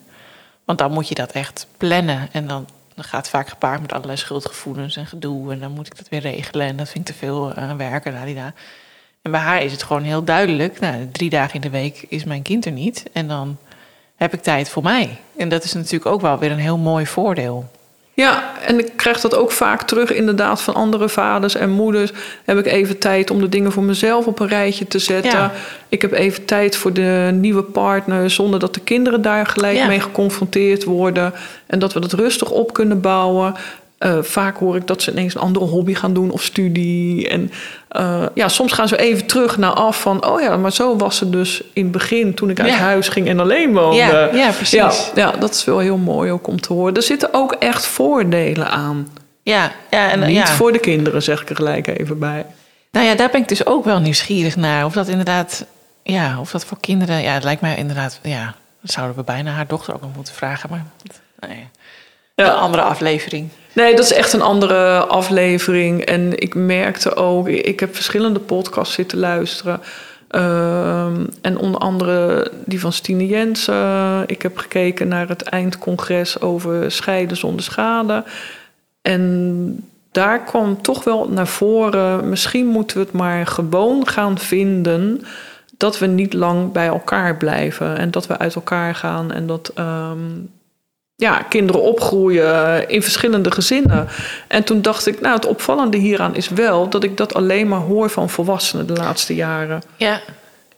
Want 0.65 0.79
dan 0.79 0.91
moet 0.91 1.07
je 1.07 1.15
dat 1.15 1.31
echt 1.31 1.67
plannen 1.77 2.29
en 2.31 2.47
dan, 2.47 2.67
dan 2.95 3.03
gaat 3.03 3.29
vaak 3.29 3.49
gepaard 3.49 3.81
met 3.81 3.93
allerlei 3.93 4.17
schuldgevoelens 4.17 4.95
en 4.95 5.05
gedoe. 5.05 5.51
En 5.51 5.59
dan 5.59 5.71
moet 5.71 5.85
ik 5.87 5.97
dat 5.97 6.09
weer 6.09 6.19
regelen 6.19 6.67
en 6.67 6.75
dat 6.75 6.89
vind 6.89 7.09
ik 7.09 7.15
te 7.15 7.19
veel 7.19 7.57
uh, 7.57 7.71
werken. 7.75 8.13
ladida. 8.13 8.53
En 9.21 9.31
bij 9.31 9.39
haar 9.39 9.63
is 9.63 9.71
het 9.71 9.83
gewoon 9.83 10.03
heel 10.03 10.23
duidelijk, 10.23 10.79
nou, 10.79 11.09
drie 11.11 11.29
dagen 11.29 11.53
in 11.53 11.61
de 11.61 11.69
week 11.69 12.05
is 12.09 12.23
mijn 12.23 12.41
kind 12.41 12.65
er 12.65 12.71
niet. 12.71 13.03
En 13.13 13.27
dan 13.27 13.57
heb 14.15 14.33
ik 14.33 14.41
tijd 14.41 14.69
voor 14.69 14.83
mij. 14.83 15.17
En 15.37 15.49
dat 15.49 15.63
is 15.63 15.73
natuurlijk 15.73 16.05
ook 16.05 16.21
wel 16.21 16.37
weer 16.37 16.51
een 16.51 16.57
heel 16.57 16.77
mooi 16.77 17.05
voordeel. 17.05 17.69
Ja, 18.19 18.43
en 18.65 18.79
ik 18.79 18.91
krijg 18.95 19.19
dat 19.19 19.35
ook 19.35 19.51
vaak 19.51 19.81
terug 19.81 20.13
inderdaad 20.13 20.61
van 20.61 20.73
andere 20.73 21.09
vaders 21.09 21.55
en 21.55 21.69
moeders. 21.69 22.11
Heb 22.45 22.57
ik 22.57 22.65
even 22.65 22.97
tijd 22.97 23.31
om 23.31 23.39
de 23.41 23.49
dingen 23.49 23.71
voor 23.71 23.83
mezelf 23.83 24.25
op 24.27 24.39
een 24.39 24.47
rijtje 24.47 24.87
te 24.87 24.99
zetten. 24.99 25.39
Ja. 25.39 25.51
Ik 25.89 26.01
heb 26.01 26.11
even 26.11 26.45
tijd 26.45 26.75
voor 26.75 26.93
de 26.93 27.29
nieuwe 27.33 27.63
partner 27.63 28.29
zonder 28.29 28.59
dat 28.59 28.73
de 28.73 28.79
kinderen 28.79 29.21
daar 29.21 29.45
gelijk 29.45 29.75
Ja. 29.77 29.87
mee 29.87 29.99
geconfronteerd 29.99 30.83
worden. 30.83 31.33
En 31.67 31.79
dat 31.79 31.93
we 31.93 31.99
dat 31.99 32.13
rustig 32.13 32.51
op 32.51 32.73
kunnen 32.73 33.01
bouwen. 33.01 33.55
Eh, 33.99 34.17
vaak 34.21 34.57
hoor 34.57 34.75
ik 34.75 34.87
dat 34.87 35.01
ze 35.01 35.11
ineens 35.11 35.35
een 35.35 35.41
andere 35.41 35.65
hobby 35.65 35.93
gaan 35.93 36.13
doen 36.13 36.31
of 36.31 36.43
studie. 36.43 37.29
En 37.29 37.51
eh, 37.89 38.25
ja, 38.33 38.47
soms 38.47 38.71
gaan 38.73 38.87
ze 38.87 38.97
even 38.97 39.25
terug 39.25 39.57
naar 39.57 39.71
af 39.71 40.01
van... 40.01 40.25
oh 40.25 40.41
ja, 40.41 40.57
maar 40.57 40.71
zo 40.71 40.95
was 40.97 41.19
het 41.19 41.31
dus 41.31 41.63
in 41.73 41.83
het 41.83 41.91
begin 41.91 42.33
toen 42.33 42.49
ik 42.49 42.59
uit 42.59 42.69
Ja. 42.69 42.77
huis 42.77 43.07
ging 43.07 43.27
en 43.27 43.39
alleen 43.39 43.73
woonde. 43.73 43.95
Ja, 43.97 44.29
ja, 44.33 44.51
precies. 44.51 44.71
Ja, 44.71 44.91
ja, 45.15 45.31
dat 45.31 45.53
is 45.53 45.63
wel 45.65 45.79
heel 45.79 45.97
mooi 45.97 46.31
ook 46.31 46.47
om 46.47 46.61
te 46.61 46.73
horen. 46.73 46.93
Er 46.95 47.01
zitten 47.03 47.29
ook 47.33 47.53
echt 47.53 47.85
voordelen 47.85 48.69
aan. 48.69 49.07
Ja, 49.43 49.71
ja, 49.89 50.09
en, 50.11 50.19
Niet 50.19 50.35
ja. 50.35 50.45
voor 50.45 50.71
de 50.71 50.79
kinderen, 50.79 51.23
zeg 51.23 51.41
ik 51.41 51.49
er 51.49 51.55
gelijk 51.55 51.87
even 51.87 52.19
bij. 52.19 52.45
Nou 52.91 53.05
ja, 53.05 53.15
daar 53.15 53.29
ben 53.29 53.41
ik 53.41 53.47
dus 53.47 53.65
ook 53.65 53.85
wel 53.85 53.99
nieuwsgierig 53.99 54.55
naar. 54.55 54.85
Of 54.85 54.93
dat 54.93 55.07
inderdaad, 55.07 55.65
ja, 56.03 56.39
of 56.39 56.51
dat 56.51 56.65
voor 56.65 56.77
kinderen, 56.79 57.21
ja, 57.21 57.33
het 57.33 57.43
lijkt 57.43 57.61
mij 57.61 57.75
inderdaad, 57.75 58.19
ja, 58.23 58.55
dat 58.81 58.91
zouden 58.91 59.15
we 59.15 59.23
bijna 59.23 59.51
haar 59.51 59.67
dochter 59.67 59.93
ook 59.93 60.01
nog 60.01 60.15
moeten 60.15 60.33
vragen. 60.33 60.69
Maar 60.69 60.85
nee, 61.49 61.67
Ja. 62.35 62.45
een 62.45 62.51
andere 62.59 62.83
aflevering. 62.83 63.49
Nee, 63.73 63.95
dat 63.95 64.05
is 64.05 64.13
echt 64.13 64.33
een 64.33 64.41
andere 64.41 65.05
aflevering. 65.05 66.01
En 66.05 66.39
ik 66.39 66.55
merkte 66.55 67.15
ook, 67.15 67.47
ik 67.47 67.79
heb 67.79 67.95
verschillende 67.95 68.39
podcasts 68.39 68.95
zitten 68.95 69.17
luisteren. 69.17 69.81
Ehm, 70.27 71.25
en 71.41 71.57
onder 71.57 71.81
andere 71.81 72.51
die 72.65 72.79
van 72.79 72.93
Stine 72.93 73.27
Jensen. 73.27 74.23
Ik 74.27 74.41
heb 74.41 74.57
gekeken 74.57 75.07
naar 75.07 75.27
het 75.27 75.41
eindcongres 75.41 76.41
over 76.41 76.91
scheiden 76.91 77.37
zonder 77.37 77.63
schade. 77.63 78.23
En 79.01 79.89
daar 80.11 80.43
kwam 80.43 80.81
toch 80.81 81.03
wel 81.03 81.29
naar 81.29 81.47
voren, 81.47 82.29
misschien 82.29 82.67
moeten 82.67 82.97
we 82.97 83.03
het 83.03 83.11
maar 83.11 83.47
gewoon 83.47 84.07
gaan 84.07 84.37
vinden 84.37 85.21
dat 85.77 85.99
we 85.99 86.05
niet 86.05 86.33
lang 86.33 86.71
bij 86.71 86.87
elkaar 86.87 87.37
blijven 87.37 87.97
en 87.97 88.11
dat 88.11 88.27
we 88.27 88.37
uit 88.37 88.55
elkaar 88.55 88.95
gaan 88.95 89.31
en 89.31 89.47
dat 89.47 89.71
ehm, 89.75 90.17
ja, 91.19 91.45
kinderen 91.49 91.81
opgroeien 91.81 92.89
in 92.89 93.03
verschillende 93.03 93.51
gezinnen. 93.51 94.07
En 94.47 94.63
toen 94.63 94.81
dacht 94.81 95.07
ik, 95.07 95.21
nou, 95.21 95.35
het 95.35 95.45
opvallende 95.45 95.97
hieraan 95.97 96.35
is 96.35 96.49
wel 96.49 96.89
dat 96.89 97.03
ik 97.03 97.17
dat 97.17 97.33
alleen 97.33 97.67
maar 97.67 97.79
hoor 97.79 98.09
van 98.09 98.29
volwassenen 98.29 98.87
de 98.87 98.93
laatste 98.93 99.35
jaren. 99.35 99.81
Ja, 99.95 100.21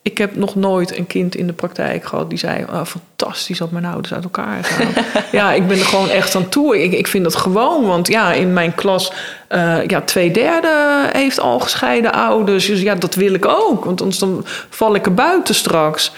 Ik 0.01 0.17
heb 0.17 0.35
nog 0.35 0.55
nooit 0.55 0.97
een 0.97 1.07
kind 1.07 1.35
in 1.35 1.47
de 1.47 1.53
praktijk 1.53 2.05
gehad 2.05 2.29
die 2.29 2.39
zei: 2.39 2.65
oh, 2.69 2.85
fantastisch 2.85 3.57
dat 3.57 3.71
mijn 3.71 3.85
ouders 3.85 4.13
uit 4.13 4.23
elkaar 4.23 4.63
gaan. 4.63 5.05
ja, 5.39 5.53
ik 5.53 5.67
ben 5.67 5.79
er 5.79 5.85
gewoon 5.85 6.09
echt 6.09 6.35
aan 6.35 6.49
toe. 6.49 6.83
Ik, 6.83 6.91
ik 6.93 7.07
vind 7.07 7.23
dat 7.23 7.35
gewoon, 7.35 7.85
want 7.85 8.07
ja, 8.07 8.33
in 8.33 8.53
mijn 8.53 8.75
klas, 8.75 9.11
eh, 9.47 9.85
ja, 9.87 10.01
twee 10.01 10.31
derde 10.31 11.09
heeft 11.11 11.39
al 11.39 11.59
gescheiden 11.59 12.13
ouders. 12.13 12.65
Dus 12.65 12.81
ja, 12.81 12.95
dat 12.95 13.15
wil 13.15 13.33
ik 13.33 13.45
ook, 13.45 13.85
want 13.85 14.01
anders 14.01 14.19
dan 14.19 14.45
val 14.69 14.95
ik 14.95 15.05
er 15.05 15.13
buiten 15.13 15.55
straks. 15.55 16.11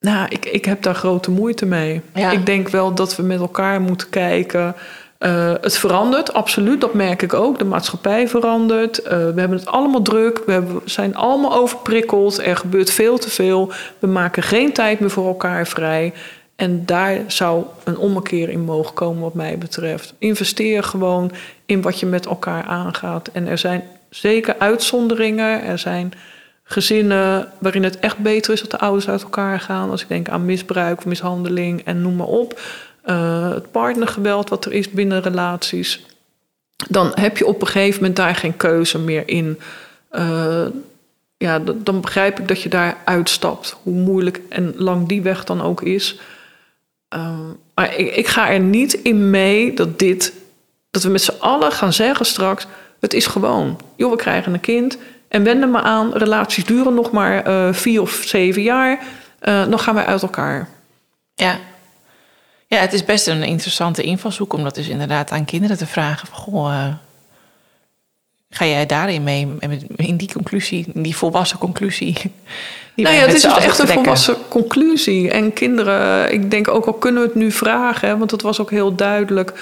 Nou, 0.00 0.26
ik, 0.28 0.44
ik 0.44 0.64
heb 0.64 0.82
daar 0.82 0.94
grote 0.94 1.30
moeite 1.30 1.66
mee. 1.66 2.00
Ja. 2.14 2.30
Ik 2.30 2.46
denk 2.46 2.68
wel 2.68 2.94
dat 2.94 3.16
we 3.16 3.22
met 3.22 3.40
elkaar 3.40 3.80
moeten 3.80 4.08
kijken. 4.08 4.74
Eh, 5.18 5.52
het 5.60 5.76
verandert, 5.78 6.32
absoluut. 6.32 6.80
Dat 6.80 6.94
merk 6.94 7.22
ik 7.22 7.34
ook. 7.34 7.58
De 7.58 7.64
maatschappij 7.64 8.28
verandert. 8.28 9.02
Eh, 9.02 9.10
we 9.10 9.40
hebben 9.40 9.58
het 9.58 9.66
allemaal 9.66 10.02
druk. 10.02 10.42
We 10.46 10.52
hebben, 10.52 10.80
zijn 10.84 11.16
allemaal 11.16 11.54
overprikkeld. 11.54 12.46
Er 12.46 12.56
gebeurt 12.56 12.90
veel 12.90 13.18
te 13.18 13.30
veel. 13.30 13.72
We 13.98 14.06
maken 14.06 14.42
geen 14.42 14.72
tijd 14.72 15.00
meer 15.00 15.10
voor 15.10 15.26
elkaar 15.26 15.66
vrij. 15.66 16.12
En 16.56 16.86
daar 16.86 17.20
zou 17.26 17.64
een 17.84 17.98
ommekeer 17.98 18.48
in 18.48 18.64
mogen 18.64 18.94
komen, 18.94 19.22
wat 19.22 19.34
mij 19.34 19.58
betreft. 19.58 20.14
Investeer 20.18 20.82
gewoon 20.82 21.32
in 21.66 21.82
wat 21.82 22.00
je 22.00 22.06
met 22.06 22.26
elkaar 22.26 22.64
aangaat. 22.64 23.28
En 23.32 23.46
er 23.46 23.58
zijn 23.58 23.82
zeker 24.10 24.54
uitzonderingen. 24.58 25.62
Er 25.62 25.78
zijn 25.78 26.12
gezinnen 26.68 27.52
waarin 27.58 27.84
het 27.84 27.98
echt 27.98 28.18
beter 28.18 28.52
is 28.52 28.60
dat 28.60 28.70
de 28.70 28.78
ouders 28.78 29.08
uit 29.08 29.22
elkaar 29.22 29.60
gaan. 29.60 29.90
Als 29.90 30.02
ik 30.02 30.08
denk 30.08 30.28
aan 30.28 30.44
misbruik, 30.44 31.04
mishandeling 31.04 31.84
en 31.84 32.02
noem 32.02 32.16
maar 32.16 32.26
op. 32.26 32.60
Uh, 33.04 33.50
het 33.50 33.70
partnergeweld 33.70 34.48
wat 34.48 34.64
er 34.64 34.72
is 34.72 34.90
binnen 34.90 35.22
relaties. 35.22 36.06
Dan 36.88 37.12
heb 37.14 37.36
je 37.36 37.46
op 37.46 37.60
een 37.60 37.66
gegeven 37.66 38.00
moment 38.00 38.16
daar 38.16 38.34
geen 38.34 38.56
keuze 38.56 38.98
meer 38.98 39.28
in. 39.28 39.58
Uh, 40.12 40.66
ja, 41.36 41.58
dan 41.58 42.00
begrijp 42.00 42.38
ik 42.38 42.48
dat 42.48 42.62
je 42.62 42.68
daar 42.68 42.96
uitstapt. 43.04 43.76
Hoe 43.82 43.94
moeilijk 43.94 44.40
en 44.48 44.74
lang 44.76 45.08
die 45.08 45.22
weg 45.22 45.44
dan 45.44 45.62
ook 45.62 45.82
is. 45.82 46.20
Uh, 47.14 47.38
maar 47.74 47.96
ik, 47.96 48.16
ik, 48.16 48.26
ga 48.26 48.50
er 48.50 48.60
niet 48.60 48.92
in 48.92 49.30
mee 49.30 49.74
dat 49.74 49.98
dit... 49.98 50.32
dat 50.90 51.02
we 51.02 51.08
met 51.08 51.22
z'n 51.22 51.40
allen 51.40 51.72
gaan 51.72 51.92
zeggen 51.92 52.26
straks... 52.26 52.66
het 53.00 53.14
is 53.14 53.26
gewoon. 53.26 53.80
Joh, 53.96 54.10
we 54.10 54.16
krijgen 54.16 54.54
een 54.54 54.60
kind 54.60 54.98
en 55.28 55.42
wend 55.42 55.62
er 55.62 55.68
maar 55.68 55.82
aan. 55.82 56.12
Relaties 56.12 56.64
duren 56.64 56.94
nog 56.94 57.10
maar 57.10 57.48
uh, 57.48 57.72
vier 57.72 58.00
of 58.00 58.10
zeven 58.10 58.62
jaar. 58.62 58.98
dan 59.40 59.78
gaan 59.78 59.94
wij 59.94 60.04
uit 60.04 60.22
elkaar. 60.22 60.68
Ja, 61.34 61.58
ja, 62.68 62.78
het 62.78 62.92
is 62.92 63.04
best 63.04 63.26
een 63.26 63.42
interessante 63.42 64.02
invalshoek 64.02 64.52
om 64.52 64.62
dat 64.62 64.74
dus 64.74 64.88
inderdaad 64.88 65.30
aan 65.30 65.44
kinderen 65.44 65.76
te 65.78 65.86
vragen. 65.86 66.28
Van, 66.28 66.38
goh, 66.38 66.70
uh, 66.70 66.94
ga 68.50 68.66
jij 68.66 68.86
daarin 68.86 69.24
mee, 69.24 69.48
in 69.96 70.16
die 70.16 70.32
conclusie, 70.32 70.86
in 70.94 71.02
die 71.02 71.16
volwassen 71.16 71.58
conclusie? 71.58 72.16
Die 72.94 73.04
nou 73.06 73.18
ja, 73.18 73.26
het 73.26 73.34
is 73.34 73.42
dus 73.42 73.56
echt 73.56 73.78
een 73.78 73.88
volwassen 73.88 74.36
conclusie. 74.48 75.30
En 75.30 75.52
kinderen, 75.52 76.32
ik 76.32 76.50
denk 76.50 76.68
ook 76.68 76.86
al 76.86 76.92
kunnen 76.92 77.22
we 77.22 77.28
het 77.28 77.36
nu 77.36 77.52
vragen, 77.52 78.08
hè, 78.08 78.18
want 78.18 78.30
dat 78.30 78.42
was 78.42 78.60
ook 78.60 78.70
heel 78.70 78.94
duidelijk 78.94 79.52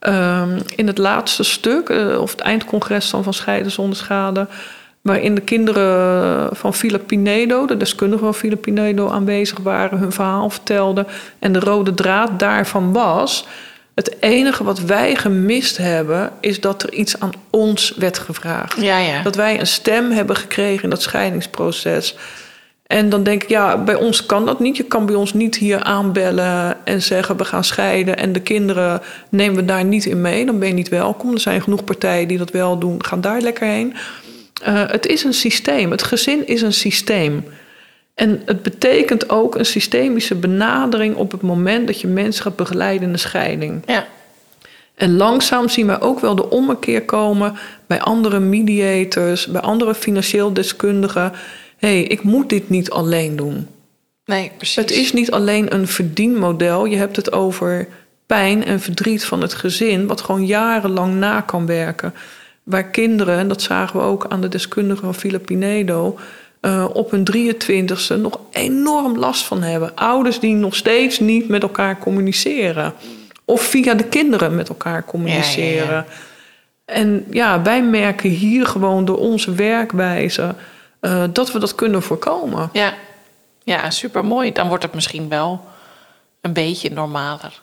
um, 0.00 0.58
in 0.76 0.86
het 0.86 0.98
laatste 0.98 1.42
stuk, 1.42 1.88
uh, 1.88 2.20
of 2.20 2.30
het 2.30 2.40
eindcongres 2.40 3.10
dan 3.10 3.22
van 3.22 3.34
Scheiden 3.34 3.72
zonder 3.72 3.96
schade 3.96 4.48
waarin 5.02 5.34
de 5.34 5.40
kinderen 5.40 6.56
van 6.56 6.74
Philip 6.74 7.06
Pinedo, 7.06 7.66
de 7.66 7.76
deskundigen 7.76 8.34
van 8.34 8.58
Pinedo, 8.58 9.08
aanwezig 9.08 9.58
waren, 9.58 9.98
hun 9.98 10.12
verhaal 10.12 10.50
vertelden. 10.50 11.06
En 11.38 11.52
de 11.52 11.60
rode 11.60 11.94
draad 11.94 12.38
daarvan 12.38 12.92
was. 12.92 13.46
Het 13.94 14.16
enige 14.20 14.64
wat 14.64 14.80
wij 14.80 15.14
gemist 15.16 15.76
hebben, 15.76 16.32
is 16.40 16.60
dat 16.60 16.82
er 16.82 16.92
iets 16.92 17.20
aan 17.20 17.32
ons 17.50 17.94
werd 17.96 18.18
gevraagd. 18.18 18.80
Ja, 18.80 18.98
ja. 18.98 19.22
Dat 19.22 19.34
wij 19.34 19.60
een 19.60 19.66
stem 19.66 20.10
hebben 20.10 20.36
gekregen 20.36 20.82
in 20.82 20.90
dat 20.90 21.02
scheidingsproces. 21.02 22.16
En 22.86 23.08
dan 23.08 23.22
denk 23.22 23.42
ik, 23.42 23.48
ja, 23.48 23.78
bij 23.78 23.94
ons 23.94 24.26
kan 24.26 24.46
dat 24.46 24.60
niet. 24.60 24.76
Je 24.76 24.84
kan 24.84 25.06
bij 25.06 25.14
ons 25.14 25.34
niet 25.34 25.56
hier 25.56 25.82
aanbellen 25.82 26.76
en 26.84 27.02
zeggen 27.02 27.36
we 27.36 27.44
gaan 27.44 27.64
scheiden 27.64 28.16
en 28.16 28.32
de 28.32 28.40
kinderen 28.40 29.00
nemen 29.28 29.56
we 29.56 29.64
daar 29.64 29.84
niet 29.84 30.04
in 30.04 30.20
mee. 30.20 30.46
Dan 30.46 30.58
ben 30.58 30.68
je 30.68 30.74
niet 30.74 30.88
welkom. 30.88 31.32
Er 31.32 31.40
zijn 31.40 31.62
genoeg 31.62 31.84
partijen 31.84 32.28
die 32.28 32.38
dat 32.38 32.50
wel 32.50 32.78
doen. 32.78 33.04
Gaan 33.04 33.20
daar 33.20 33.40
lekker 33.40 33.66
heen. 33.66 33.94
Uh, 34.68 34.82
het 34.86 35.06
is 35.06 35.24
een 35.24 35.34
systeem. 35.34 35.90
Het 35.90 36.02
gezin 36.02 36.46
is 36.46 36.62
een 36.62 36.72
systeem. 36.72 37.44
En 38.14 38.42
het 38.44 38.62
betekent 38.62 39.30
ook 39.30 39.54
een 39.54 39.66
systemische 39.66 40.34
benadering 40.34 41.16
op 41.16 41.32
het 41.32 41.42
moment 41.42 41.86
dat 41.86 42.00
je 42.00 42.06
mensen 42.06 42.42
gaat 42.42 42.56
begeleiden 42.56 43.06
in 43.06 43.12
de 43.12 43.18
scheiding. 43.18 43.82
Ja. 43.86 44.06
En 44.94 45.16
langzaam 45.16 45.68
zien 45.68 45.86
we 45.86 46.00
ook 46.00 46.20
wel 46.20 46.34
de 46.34 46.50
ommekeer 46.50 47.02
komen 47.02 47.54
bij 47.86 48.00
andere 48.00 48.40
mediators, 48.40 49.46
bij 49.46 49.60
andere 49.60 49.94
financieel 49.94 50.52
deskundigen. 50.52 51.32
Hé, 51.76 51.88
hey, 51.88 52.02
ik 52.02 52.22
moet 52.22 52.48
dit 52.48 52.68
niet 52.68 52.90
alleen 52.90 53.36
doen. 53.36 53.68
Nee, 54.24 54.50
precies. 54.56 54.76
Het 54.76 54.90
is 54.90 55.12
niet 55.12 55.30
alleen 55.30 55.74
een 55.74 55.88
verdienmodel. 55.88 56.84
Je 56.84 56.96
hebt 56.96 57.16
het 57.16 57.32
over 57.32 57.88
pijn 58.26 58.64
en 58.64 58.80
verdriet 58.80 59.24
van 59.24 59.40
het 59.40 59.54
gezin, 59.54 60.06
wat 60.06 60.20
gewoon 60.20 60.46
jarenlang 60.46 61.14
na 61.14 61.40
kan 61.40 61.66
werken 61.66 62.14
waar 62.62 62.84
kinderen, 62.84 63.38
en 63.38 63.48
dat 63.48 63.62
zagen 63.62 64.00
we 64.00 64.06
ook 64.06 64.26
aan 64.28 64.40
de 64.40 64.48
deskundige 64.48 65.04
van 65.04 65.14
Filipinedo, 65.14 66.18
uh, 66.60 66.86
op 66.92 67.10
hun 67.10 67.26
23ste 67.36 68.16
nog 68.20 68.40
enorm 68.50 69.18
last 69.18 69.44
van 69.44 69.62
hebben. 69.62 69.94
Ouders 69.94 70.40
die 70.40 70.54
nog 70.54 70.74
steeds 70.74 71.18
niet 71.18 71.48
met 71.48 71.62
elkaar 71.62 71.98
communiceren. 71.98 72.94
Of 73.44 73.62
via 73.62 73.94
de 73.94 74.04
kinderen 74.04 74.54
met 74.54 74.68
elkaar 74.68 75.04
communiceren. 75.04 75.86
Ja, 75.86 75.92
ja, 75.92 75.96
ja. 75.96 76.06
En 76.84 77.26
ja, 77.30 77.62
wij 77.62 77.82
merken 77.82 78.30
hier 78.30 78.66
gewoon 78.66 79.04
door 79.04 79.18
onze 79.18 79.54
werkwijze 79.54 80.54
uh, 81.00 81.24
dat 81.32 81.52
we 81.52 81.58
dat 81.58 81.74
kunnen 81.74 82.02
voorkomen. 82.02 82.70
Ja, 82.72 82.94
ja 83.64 83.90
super 83.90 84.24
mooi. 84.24 84.52
Dan 84.52 84.68
wordt 84.68 84.82
het 84.82 84.94
misschien 84.94 85.28
wel 85.28 85.64
een 86.40 86.52
beetje 86.52 86.90
normaler. 86.90 87.61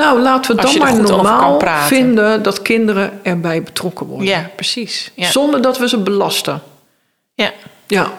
Nou, 0.00 0.20
laten 0.20 0.56
we 0.56 0.62
dan 0.62 0.78
maar 0.78 1.00
normaal 1.00 1.60
vinden 1.86 2.42
dat 2.42 2.62
kinderen 2.62 3.20
erbij 3.22 3.62
betrokken 3.62 4.06
worden. 4.06 4.26
Ja, 4.26 4.50
precies. 4.54 5.10
Ja. 5.14 5.30
Zonder 5.30 5.62
dat 5.62 5.78
we 5.78 5.88
ze 5.88 5.98
belasten. 5.98 6.62
Ja. 7.34 7.52
Ja. 7.86 8.10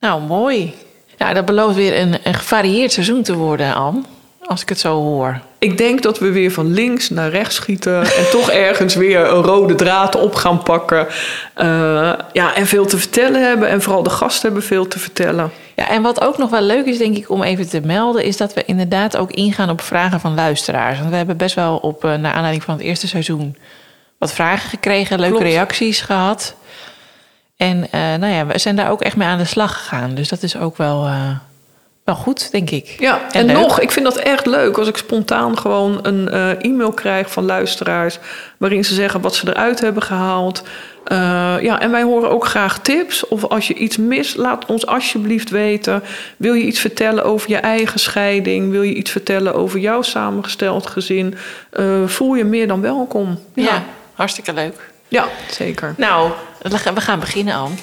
Nou, 0.00 0.22
mooi. 0.22 0.74
Nou, 1.18 1.34
dat 1.34 1.44
belooft 1.44 1.76
weer 1.76 1.98
een, 1.98 2.18
een 2.22 2.34
gevarieerd 2.34 2.92
seizoen 2.92 3.22
te 3.22 3.34
worden, 3.34 3.74
Anne. 3.74 4.00
Als 4.44 4.62
ik 4.62 4.68
het 4.68 4.80
zo 4.80 4.94
hoor. 4.94 5.40
Ik 5.58 5.78
denk 5.78 6.02
dat 6.02 6.18
we 6.18 6.30
weer 6.30 6.52
van 6.52 6.72
links 6.72 7.10
naar 7.10 7.30
rechts 7.30 7.54
schieten. 7.54 8.00
en 8.18 8.30
toch 8.30 8.50
ergens 8.50 8.94
weer 8.94 9.20
een 9.20 9.42
rode 9.42 9.74
draad 9.74 10.16
op 10.16 10.34
gaan 10.34 10.62
pakken. 10.62 11.06
Uh, 11.56 12.12
ja, 12.32 12.54
en 12.54 12.66
veel 12.66 12.86
te 12.86 12.98
vertellen 12.98 13.46
hebben. 13.46 13.68
En 13.68 13.82
vooral 13.82 14.02
de 14.02 14.10
gasten 14.10 14.42
hebben 14.42 14.62
veel 14.62 14.88
te 14.88 14.98
vertellen. 14.98 15.50
Ja, 15.78 15.88
en 15.88 16.02
wat 16.02 16.20
ook 16.20 16.38
nog 16.38 16.50
wel 16.50 16.60
leuk 16.62 16.86
is, 16.86 16.98
denk 16.98 17.16
ik, 17.16 17.30
om 17.30 17.42
even 17.42 17.68
te 17.68 17.80
melden, 17.80 18.24
is 18.24 18.36
dat 18.36 18.54
we 18.54 18.64
inderdaad 18.64 19.16
ook 19.16 19.30
ingaan 19.30 19.70
op 19.70 19.80
vragen 19.80 20.20
van 20.20 20.34
luisteraars. 20.34 20.98
Want 20.98 21.10
we 21.10 21.16
hebben 21.16 21.36
best 21.36 21.54
wel 21.54 21.76
op, 21.76 22.04
uh, 22.04 22.14
naar 22.14 22.32
aanleiding 22.32 22.62
van 22.62 22.74
het 22.74 22.82
eerste 22.82 23.08
seizoen, 23.08 23.56
wat 24.18 24.32
vragen 24.32 24.68
gekregen, 24.68 25.18
leuke 25.18 25.36
Klopt. 25.36 25.50
reacties 25.50 26.00
gehad. 26.00 26.54
En 27.56 27.76
uh, 27.76 27.90
nou 27.92 28.26
ja, 28.26 28.46
we 28.46 28.58
zijn 28.58 28.76
daar 28.76 28.90
ook 28.90 29.02
echt 29.02 29.16
mee 29.16 29.28
aan 29.28 29.38
de 29.38 29.44
slag 29.44 29.72
gegaan. 29.72 30.14
Dus 30.14 30.28
dat 30.28 30.42
is 30.42 30.56
ook 30.56 30.76
wel, 30.76 31.06
uh, 31.06 31.30
wel 32.04 32.14
goed, 32.14 32.50
denk 32.50 32.70
ik. 32.70 32.94
Ja, 32.98 33.20
en, 33.30 33.48
en 33.48 33.54
nog, 33.54 33.80
ik 33.80 33.90
vind 33.90 34.04
dat 34.04 34.16
echt 34.16 34.46
leuk 34.46 34.78
als 34.78 34.88
ik 34.88 34.96
spontaan 34.96 35.58
gewoon 35.58 35.98
een 36.02 36.28
e-mail 36.60 36.92
krijg 36.92 37.30
van 37.32 37.44
luisteraars. 37.44 38.18
waarin 38.56 38.84
ze 38.84 38.94
zeggen 38.94 39.20
wat 39.20 39.34
ze 39.34 39.48
eruit 39.48 39.80
hebben 39.80 40.02
gehaald. 40.02 40.62
Uh, 41.12 41.18
ja, 41.62 41.80
en 41.80 41.90
wij 41.90 42.02
horen 42.02 42.30
ook 42.30 42.46
graag 42.46 42.78
tips. 42.78 43.28
Of 43.28 43.44
als 43.44 43.68
je 43.68 43.74
iets 43.74 43.96
mist, 43.96 44.36
laat 44.36 44.66
ons 44.66 44.86
alsjeblieft 44.86 45.50
weten. 45.50 46.02
Wil 46.36 46.54
je 46.54 46.64
iets 46.64 46.80
vertellen 46.80 47.24
over 47.24 47.50
je 47.50 47.56
eigen 47.56 48.00
scheiding? 48.00 48.70
Wil 48.70 48.82
je 48.82 48.94
iets 48.94 49.10
vertellen 49.10 49.54
over 49.54 49.78
jouw 49.78 50.02
samengesteld 50.02 50.86
gezin? 50.86 51.34
Uh, 51.72 52.06
voel 52.06 52.34
je 52.34 52.44
meer 52.44 52.68
dan 52.68 52.80
welkom. 52.80 53.38
Ja, 53.54 53.64
ja 53.64 53.82
hartstikke 54.14 54.52
leuk. 54.52 54.90
Ja, 55.08 55.28
zeker. 55.50 55.94
Nou, 55.96 56.30
we 56.62 57.00
gaan 57.00 57.20
beginnen, 57.20 57.54
Anne. 57.54 57.74